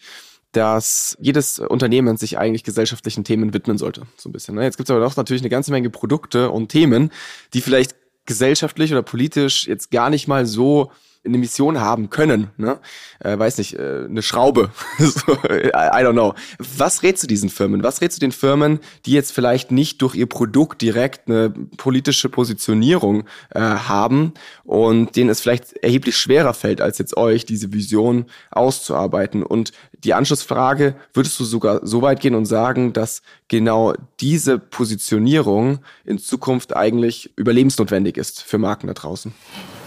dass 0.50 1.16
jedes 1.20 1.60
Unternehmen 1.60 2.16
sich 2.16 2.38
eigentlich 2.38 2.64
gesellschaftlichen 2.64 3.22
Themen 3.22 3.54
widmen 3.54 3.78
sollte. 3.78 4.02
So 4.16 4.28
ein 4.28 4.32
bisschen. 4.32 4.56
Ne? 4.56 4.64
Jetzt 4.64 4.78
gibt 4.78 4.88
es 4.88 4.90
aber 4.90 5.04
doch 5.04 5.16
natürlich 5.16 5.42
eine 5.42 5.48
ganze 5.48 5.70
Menge 5.70 5.90
Produkte 5.90 6.50
und 6.50 6.70
Themen, 6.70 7.12
die 7.54 7.60
vielleicht 7.60 7.94
gesellschaftlich 8.26 8.90
oder 8.90 9.02
politisch 9.02 9.68
jetzt 9.68 9.92
gar 9.92 10.10
nicht 10.10 10.26
mal 10.26 10.44
so 10.44 10.90
eine 11.24 11.38
Mission 11.38 11.80
haben 11.80 12.10
können, 12.10 12.48
ne? 12.56 12.80
Äh, 13.20 13.38
weiß 13.38 13.58
nicht, 13.58 13.78
äh, 13.78 14.06
eine 14.08 14.22
Schraube. 14.22 14.70
so, 14.98 15.32
I, 15.32 16.02
don't 16.02 16.12
know. 16.12 16.34
Was 16.58 17.04
rätst 17.04 17.22
du 17.22 17.26
diesen 17.28 17.48
Firmen? 17.48 17.84
Was 17.84 18.00
rätst 18.00 18.18
du 18.18 18.20
den 18.20 18.32
Firmen, 18.32 18.80
die 19.06 19.12
jetzt 19.12 19.32
vielleicht 19.32 19.70
nicht 19.70 20.02
durch 20.02 20.16
ihr 20.16 20.26
Produkt 20.26 20.82
direkt 20.82 21.28
eine 21.28 21.50
politische 21.76 22.28
Positionierung 22.28 23.24
äh, 23.50 23.60
haben 23.60 24.34
und 24.64 25.14
denen 25.14 25.30
es 25.30 25.40
vielleicht 25.40 25.74
erheblich 25.74 26.16
schwerer 26.16 26.54
fällt, 26.54 26.80
als 26.80 26.98
jetzt 26.98 27.16
euch, 27.16 27.44
diese 27.44 27.72
Vision 27.72 28.26
auszuarbeiten? 28.50 29.44
Und 29.44 29.72
die 30.02 30.14
Anschlussfrage, 30.14 30.96
würdest 31.14 31.38
du 31.38 31.44
sogar 31.44 31.86
so 31.86 32.02
weit 32.02 32.20
gehen 32.20 32.34
und 32.34 32.46
sagen, 32.46 32.92
dass 32.92 33.22
genau 33.46 33.94
diese 34.18 34.58
Positionierung 34.58 35.78
in 36.04 36.18
Zukunft 36.18 36.74
eigentlich 36.74 37.30
überlebensnotwendig 37.36 38.16
ist 38.16 38.42
für 38.42 38.58
Marken 38.58 38.88
da 38.88 38.94
draußen? 38.94 39.32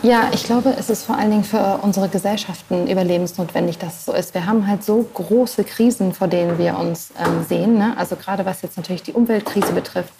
Ja, 0.05 0.29
ich 0.31 0.43
glaube, 0.43 0.71
es 0.77 0.91
ist 0.91 1.03
vor 1.03 1.17
allen 1.17 1.31
Dingen 1.31 1.43
für 1.43 1.79
unsere 1.81 2.07
Gesellschaften 2.09 2.87
überlebensnotwendig, 2.87 3.79
dass 3.79 3.95
es 3.95 4.05
so 4.05 4.13
ist. 4.13 4.35
Wir 4.35 4.45
haben 4.45 4.67
halt 4.67 4.83
so 4.83 5.03
große 5.11 5.63
Krisen, 5.63 6.13
vor 6.13 6.27
denen 6.27 6.59
wir 6.59 6.77
uns 6.77 7.11
ähm, 7.19 7.43
sehen. 7.49 7.79
Ne? 7.79 7.95
Also 7.97 8.15
gerade 8.15 8.45
was 8.45 8.61
jetzt 8.61 8.77
natürlich 8.77 9.01
die 9.01 9.13
Umweltkrise 9.13 9.73
betrifft, 9.73 10.13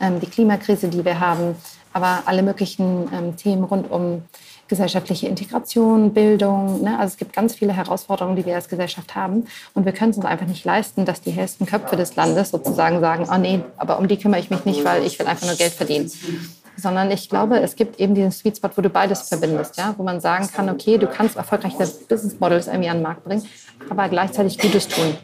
ähm, 0.00 0.20
die 0.20 0.28
Klimakrise, 0.28 0.86
die 0.86 1.04
wir 1.04 1.18
haben, 1.18 1.56
aber 1.92 2.22
alle 2.26 2.44
möglichen 2.44 3.08
ähm, 3.12 3.36
Themen 3.36 3.64
rund 3.64 3.90
um 3.90 4.22
gesellschaftliche 4.68 5.26
Integration, 5.26 6.14
Bildung. 6.14 6.80
Ne? 6.82 6.96
Also 6.96 7.14
es 7.14 7.16
gibt 7.16 7.32
ganz 7.32 7.56
viele 7.56 7.72
Herausforderungen, 7.72 8.36
die 8.36 8.46
wir 8.46 8.54
als 8.54 8.68
Gesellschaft 8.68 9.16
haben. 9.16 9.48
Und 9.74 9.84
wir 9.84 9.92
können 9.92 10.12
es 10.12 10.18
uns 10.18 10.24
einfach 10.24 10.46
nicht 10.46 10.64
leisten, 10.64 11.04
dass 11.04 11.20
die 11.20 11.32
hellsten 11.32 11.66
Köpfe 11.66 11.96
des 11.96 12.14
Landes 12.14 12.50
sozusagen 12.50 13.00
sagen, 13.00 13.26
oh 13.28 13.38
nee, 13.38 13.60
aber 13.76 13.98
um 13.98 14.06
die 14.06 14.18
kümmere 14.18 14.38
ich 14.38 14.50
mich 14.50 14.64
nicht, 14.64 14.84
weil 14.84 15.04
ich 15.04 15.18
will 15.18 15.26
einfach 15.26 15.48
nur 15.48 15.56
Geld 15.56 15.72
verdienen 15.72 16.08
sondern 16.76 17.10
ich 17.10 17.28
glaube, 17.28 17.60
es 17.60 17.76
gibt 17.76 18.00
eben 18.00 18.14
diesen 18.14 18.32
Sweet 18.32 18.56
Spot, 18.56 18.70
wo 18.74 18.82
du 18.82 18.88
beides 18.88 19.28
verbindest, 19.28 19.76
ja, 19.76 19.94
wo 19.96 20.02
man 20.02 20.20
sagen 20.20 20.48
kann, 20.48 20.68
okay, 20.68 20.98
du 20.98 21.06
kannst 21.06 21.36
erfolgreiche 21.36 21.76
Business 22.08 22.38
Models 22.40 22.66
irgendwie 22.66 22.88
an 22.88 22.98
den 22.98 23.02
Markt 23.02 23.24
bringen, 23.24 23.46
aber 23.88 24.08
gleichzeitig 24.08 24.58
Gutes 24.58 24.88
tun. 24.88 25.16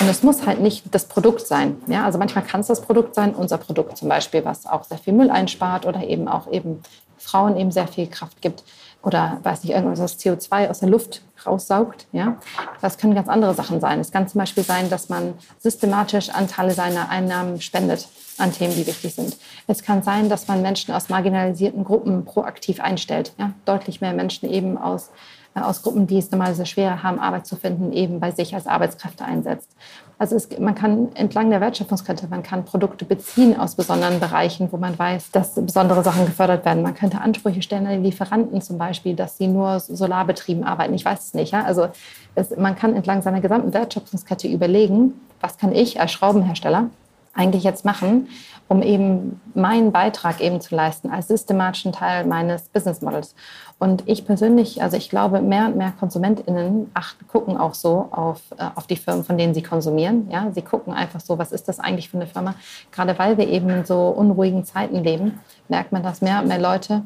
Und 0.00 0.08
es 0.08 0.22
muss 0.22 0.46
halt 0.46 0.60
nicht 0.60 0.84
das 0.94 1.06
Produkt 1.06 1.46
sein, 1.46 1.76
ja, 1.86 2.04
also 2.04 2.18
manchmal 2.18 2.44
kann 2.44 2.60
es 2.60 2.68
das 2.68 2.82
Produkt 2.82 3.14
sein, 3.14 3.34
unser 3.34 3.58
Produkt 3.58 3.96
zum 3.96 4.08
Beispiel, 4.08 4.44
was 4.44 4.66
auch 4.66 4.84
sehr 4.84 4.98
viel 4.98 5.12
Müll 5.12 5.30
einspart 5.30 5.86
oder 5.86 6.02
eben 6.04 6.28
auch 6.28 6.50
eben 6.50 6.82
Frauen 7.18 7.56
eben 7.56 7.70
sehr 7.70 7.88
viel 7.88 8.08
Kraft 8.08 8.40
gibt 8.42 8.64
oder 9.02 9.38
weiß 9.42 9.64
nicht, 9.64 9.72
irgendwas, 9.72 9.98
das 9.98 10.18
CO2 10.18 10.68
aus 10.68 10.80
der 10.80 10.88
Luft 10.88 11.22
raussaugt. 11.46 12.06
Ja? 12.12 12.38
Das 12.80 12.98
können 12.98 13.14
ganz 13.14 13.28
andere 13.28 13.54
Sachen 13.54 13.80
sein. 13.80 14.00
Es 14.00 14.12
kann 14.12 14.28
zum 14.28 14.38
Beispiel 14.38 14.64
sein, 14.64 14.90
dass 14.90 15.08
man 15.08 15.34
systematisch 15.58 16.30
Anteile 16.30 16.72
seiner 16.72 17.08
Einnahmen 17.08 17.60
spendet 17.60 18.08
an 18.38 18.52
Themen, 18.52 18.74
die 18.74 18.86
wichtig 18.86 19.14
sind. 19.14 19.36
Es 19.66 19.82
kann 19.82 20.02
sein, 20.02 20.28
dass 20.28 20.48
man 20.48 20.62
Menschen 20.62 20.94
aus 20.94 21.08
marginalisierten 21.08 21.84
Gruppen 21.84 22.24
proaktiv 22.24 22.80
einstellt. 22.80 23.32
Ja? 23.38 23.52
Deutlich 23.64 24.00
mehr 24.00 24.12
Menschen 24.12 24.48
eben 24.48 24.78
aus 24.78 25.10
aus 25.54 25.82
Gruppen, 25.82 26.06
die 26.06 26.18
es 26.18 26.30
normalerweise 26.30 26.66
schwerer 26.66 27.02
haben, 27.02 27.18
Arbeit 27.18 27.46
zu 27.46 27.56
finden, 27.56 27.92
eben 27.92 28.20
bei 28.20 28.30
sich 28.30 28.54
als 28.54 28.66
Arbeitskräfte 28.66 29.24
einsetzt. 29.24 29.70
Also 30.18 30.36
es, 30.36 30.48
man 30.58 30.74
kann 30.74 31.08
entlang 31.14 31.50
der 31.50 31.60
Wertschöpfungskette, 31.60 32.28
man 32.28 32.42
kann 32.42 32.64
Produkte 32.64 33.04
beziehen 33.04 33.58
aus 33.58 33.74
besonderen 33.74 34.20
Bereichen, 34.20 34.68
wo 34.70 34.76
man 34.76 34.98
weiß, 34.98 35.32
dass 35.32 35.54
besondere 35.54 36.04
Sachen 36.04 36.26
gefördert 36.26 36.64
werden. 36.64 36.82
Man 36.82 36.94
könnte 36.94 37.20
Ansprüche 37.20 37.60
stellen 37.60 37.86
an 37.86 38.02
die 38.02 38.08
Lieferanten 38.08 38.62
zum 38.62 38.78
Beispiel, 38.78 39.16
dass 39.16 39.36
sie 39.36 39.48
nur 39.48 39.80
solarbetrieben 39.80 40.64
arbeiten. 40.64 40.94
Ich 40.94 41.04
weiß 41.04 41.26
es 41.26 41.34
nicht. 41.34 41.52
Ja? 41.52 41.64
Also 41.64 41.88
es, 42.34 42.56
man 42.56 42.76
kann 42.76 42.94
entlang 42.94 43.22
seiner 43.22 43.40
gesamten 43.40 43.74
Wertschöpfungskette 43.74 44.46
überlegen, 44.46 45.14
was 45.40 45.58
kann 45.58 45.74
ich 45.74 46.00
als 46.00 46.12
Schraubenhersteller 46.12 46.88
eigentlich 47.34 47.64
jetzt 47.64 47.84
machen, 47.84 48.28
um 48.72 48.80
eben 48.80 49.38
meinen 49.52 49.92
Beitrag 49.92 50.40
eben 50.40 50.62
zu 50.62 50.74
leisten 50.74 51.10
als 51.10 51.28
systematischen 51.28 51.92
Teil 51.92 52.24
meines 52.24 52.70
Business 52.70 53.02
Models. 53.02 53.34
Und 53.78 54.08
ich 54.08 54.24
persönlich, 54.24 54.82
also 54.82 54.96
ich 54.96 55.10
glaube, 55.10 55.42
mehr 55.42 55.66
und 55.66 55.76
mehr 55.76 55.92
KonsumentInnen 55.98 56.90
achten, 56.94 57.26
gucken 57.28 57.58
auch 57.58 57.74
so 57.74 58.08
auf, 58.10 58.40
äh, 58.56 58.64
auf 58.74 58.86
die 58.86 58.96
Firmen, 58.96 59.24
von 59.24 59.36
denen 59.36 59.52
sie 59.52 59.62
konsumieren. 59.62 60.30
Ja, 60.30 60.50
sie 60.52 60.62
gucken 60.62 60.94
einfach 60.94 61.20
so, 61.20 61.36
was 61.36 61.52
ist 61.52 61.68
das 61.68 61.80
eigentlich 61.80 62.08
für 62.08 62.16
eine 62.16 62.26
Firma? 62.26 62.54
Gerade 62.92 63.18
weil 63.18 63.36
wir 63.36 63.46
eben 63.46 63.68
in 63.68 63.84
so 63.84 64.08
unruhigen 64.08 64.64
Zeiten 64.64 65.04
leben, 65.04 65.40
merkt 65.68 65.92
man, 65.92 66.02
dass 66.02 66.22
mehr 66.22 66.40
und 66.40 66.48
mehr 66.48 66.60
Leute 66.60 67.02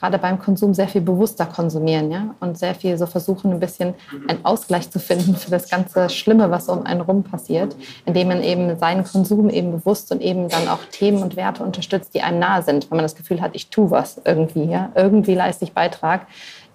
gerade 0.00 0.18
beim 0.18 0.38
Konsum 0.38 0.72
sehr 0.72 0.88
viel 0.88 1.02
bewusster 1.02 1.46
konsumieren 1.46 2.10
ja? 2.10 2.34
und 2.40 2.58
sehr 2.58 2.74
viel 2.74 2.96
so 2.96 3.06
versuchen, 3.06 3.52
ein 3.52 3.60
bisschen 3.60 3.94
einen 4.28 4.44
Ausgleich 4.44 4.90
zu 4.90 4.98
finden 4.98 5.36
für 5.36 5.50
das 5.50 5.68
ganze 5.68 6.08
Schlimme, 6.08 6.50
was 6.50 6.68
um 6.68 6.86
einen 6.86 7.02
rum 7.02 7.22
passiert, 7.22 7.76
indem 8.06 8.28
man 8.28 8.42
eben 8.42 8.78
seinen 8.78 9.04
Konsum 9.04 9.50
eben 9.50 9.72
bewusst 9.72 10.10
und 10.10 10.22
eben 10.22 10.48
dann 10.48 10.68
auch 10.68 10.80
Themen 10.90 11.22
und 11.22 11.36
Werte 11.36 11.62
unterstützt, 11.62 12.14
die 12.14 12.22
einem 12.22 12.38
nahe 12.38 12.62
sind, 12.62 12.90
wenn 12.90 12.96
man 12.96 13.04
das 13.04 13.14
Gefühl 13.14 13.42
hat, 13.42 13.50
ich 13.54 13.68
tue 13.68 13.90
was 13.90 14.20
irgendwie, 14.24 14.64
ja? 14.64 14.90
irgendwie 14.94 15.34
leiste 15.34 15.64
ich 15.64 15.74
Beitrag, 15.74 16.26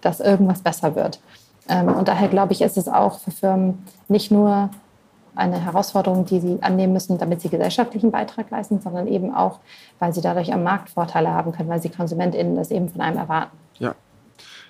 dass 0.01 0.19
irgendwas 0.19 0.61
besser 0.61 0.95
wird. 0.95 1.19
Ähm, 1.67 1.87
und 1.87 2.07
daher 2.07 2.27
glaube 2.27 2.53
ich, 2.53 2.61
ist 2.61 2.77
es 2.77 2.87
auch 2.87 3.19
für 3.19 3.31
Firmen 3.31 3.83
nicht 4.07 4.31
nur 4.31 4.69
eine 5.35 5.63
Herausforderung, 5.63 6.25
die 6.25 6.39
sie 6.39 6.57
annehmen 6.61 6.93
müssen, 6.93 7.17
damit 7.17 7.41
sie 7.41 7.49
gesellschaftlichen 7.49 8.11
Beitrag 8.11 8.49
leisten, 8.51 8.81
sondern 8.81 9.07
eben 9.07 9.33
auch, 9.33 9.59
weil 9.99 10.13
sie 10.13 10.21
dadurch 10.21 10.53
am 10.53 10.63
Markt 10.63 10.89
Vorteile 10.89 11.29
haben 11.29 11.51
können, 11.51 11.69
weil 11.69 11.81
sie 11.81 11.89
KonsumentInnen 11.89 12.55
das 12.55 12.71
eben 12.71 12.89
von 12.89 13.01
einem 13.01 13.17
erwarten. 13.17 13.57
Ja. 13.79 13.95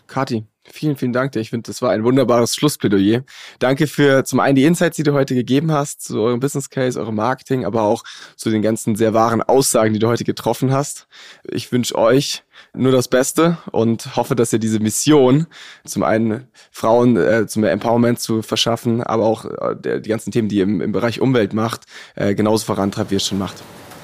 Kati, 0.08 0.46
vielen, 0.64 0.96
vielen 0.96 1.14
Dank 1.14 1.32
dir. 1.32 1.40
Ich 1.40 1.50
finde, 1.50 1.70
das 1.70 1.82
war 1.82 1.92
ein 1.92 2.04
wunderbares 2.04 2.56
Schlussplädoyer. 2.56 3.24
Danke 3.60 3.88
für 3.88 4.24
zum 4.24 4.40
einen 4.40 4.56
die 4.56 4.66
Insights, 4.66 4.98
die 4.98 5.04
du 5.04 5.14
heute 5.14 5.36
gegeben 5.36 5.72
hast 5.72 6.02
zu 6.02 6.22
eurem 6.22 6.40
Business 6.40 6.70
Case, 6.70 7.00
eurem 7.00 7.16
Marketing, 7.16 7.66
aber 7.66 7.82
auch 7.82 8.04
zu 8.36 8.50
den 8.50 8.62
ganzen 8.62 8.96
sehr 8.96 9.14
wahren 9.14 9.42
Aussagen, 9.42 9.94
die 9.94 10.00
du 10.00 10.08
heute 10.08 10.24
getroffen 10.24 10.72
hast. 10.72 11.08
Ich 11.50 11.72
wünsche 11.72 11.96
euch 11.96 12.44
nur 12.78 12.92
das 12.92 13.08
Beste 13.08 13.58
und 13.72 14.16
hoffe, 14.16 14.36
dass 14.36 14.54
ihr 14.54 14.60
diese 14.60 14.80
Mission, 14.80 15.48
zum 15.86 16.04
einen 16.04 16.48
Frauen 16.72 17.18
äh, 17.18 17.48
zum 17.48 17.64
Empowerment 17.64 18.20
zu 18.20 18.42
verschaffen, 18.42 19.02
aber 19.02 19.26
auch 19.26 19.46
äh, 19.46 20.02
die 20.02 20.10
ganzen 20.10 20.32
Themen, 20.32 20.50
die 20.50 20.58
ihr 20.58 20.64
im, 20.64 20.82
im 20.82 20.92
Bereich 20.92 21.22
Umwelt 21.22 21.54
macht, 21.54 21.84
äh, 22.16 22.36
genauso 22.36 22.66
vorantreibt, 22.66 23.12
wie 23.12 23.16
ihr 23.16 23.18
es 23.18 23.28
schon 23.28 23.40
macht. 23.40 23.56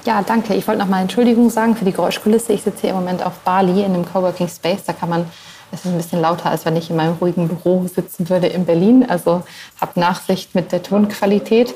Ja, 0.04 0.20
danke. 0.22 0.54
Ich 0.54 0.66
wollte 0.66 0.80
nochmal 0.80 1.02
Entschuldigung 1.02 1.48
sagen 1.48 1.76
für 1.76 1.84
die 1.84 1.92
Geräuschkulisse. 1.92 2.52
Ich 2.52 2.62
sitze 2.62 2.82
hier 2.82 2.90
im 2.90 2.96
Moment 2.96 3.24
auf 3.24 3.38
Bali 3.40 3.84
in 3.84 3.94
einem 3.94 4.04
Coworking 4.04 4.48
Space. 4.48 4.82
Da 4.84 4.92
kann 4.92 5.08
man, 5.08 5.26
es 5.70 5.84
ist 5.84 5.92
ein 5.92 5.96
bisschen 5.96 6.20
lauter, 6.20 6.50
als 6.50 6.64
wenn 6.64 6.74
ich 6.76 6.90
in 6.90 6.96
meinem 6.96 7.14
ruhigen 7.14 7.46
Büro 7.46 7.86
sitzen 7.86 8.28
würde 8.28 8.48
in 8.48 8.64
Berlin. 8.64 9.06
Also 9.08 9.44
habt 9.80 9.96
Nachsicht 9.96 10.56
mit 10.56 10.72
der 10.72 10.82
Tonqualität. 10.82 11.72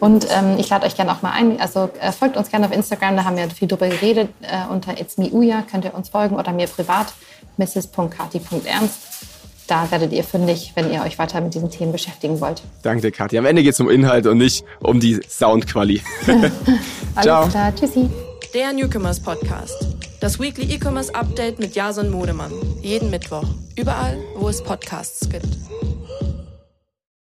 Und 0.00 0.26
ähm, 0.30 0.56
ich 0.58 0.68
lade 0.68 0.86
euch 0.86 0.96
gerne 0.96 1.12
auch 1.12 1.22
mal 1.22 1.32
ein. 1.32 1.60
Also 1.60 1.90
äh, 2.00 2.12
folgt 2.12 2.36
uns 2.36 2.50
gerne 2.50 2.66
auf 2.66 2.72
Instagram, 2.72 3.16
da 3.16 3.24
haben 3.24 3.36
wir 3.36 3.48
viel 3.50 3.68
drüber 3.68 3.88
geredet. 3.88 4.28
Äh, 4.42 4.70
unter 4.72 5.00
It's 5.00 5.18
Me 5.18 5.28
Uya 5.30 5.62
könnt 5.68 5.84
ihr 5.84 5.94
uns 5.94 6.08
folgen 6.08 6.36
oder 6.36 6.52
mir 6.52 6.66
privat, 6.66 7.12
mrs.kati.ernst. 7.56 8.98
Da 9.66 9.90
werdet 9.90 10.12
ihr 10.12 10.24
fündig, 10.24 10.72
wenn 10.76 10.90
ihr 10.90 11.02
euch 11.02 11.18
weiter 11.18 11.40
mit 11.42 11.52
diesen 11.52 11.70
Themen 11.70 11.92
beschäftigen 11.92 12.40
wollt. 12.40 12.62
Danke 12.82 13.02
dir, 13.02 13.12
Kathi. 13.12 13.36
Am 13.36 13.44
Ende 13.44 13.62
geht 13.62 13.74
es 13.74 13.80
um 13.80 13.90
Inhalt 13.90 14.26
und 14.26 14.38
nicht 14.38 14.64
um 14.80 14.98
die 14.98 15.20
Soundquali. 15.28 16.00
Alles 17.14 17.50
klar, 17.50 17.74
tschüssi. 17.74 18.08
Der 18.54 18.72
Newcomers 18.72 19.20
Podcast. 19.20 19.88
Das 20.20 20.40
Weekly 20.40 20.72
E-Commerce 20.74 21.14
Update 21.14 21.58
mit 21.58 21.76
Jason 21.76 22.10
Modemann. 22.10 22.50
Jeden 22.80 23.10
Mittwoch. 23.10 23.44
Überall, 23.76 24.16
wo 24.36 24.48
es 24.48 24.62
Podcasts 24.62 25.28
gibt. 25.28 25.46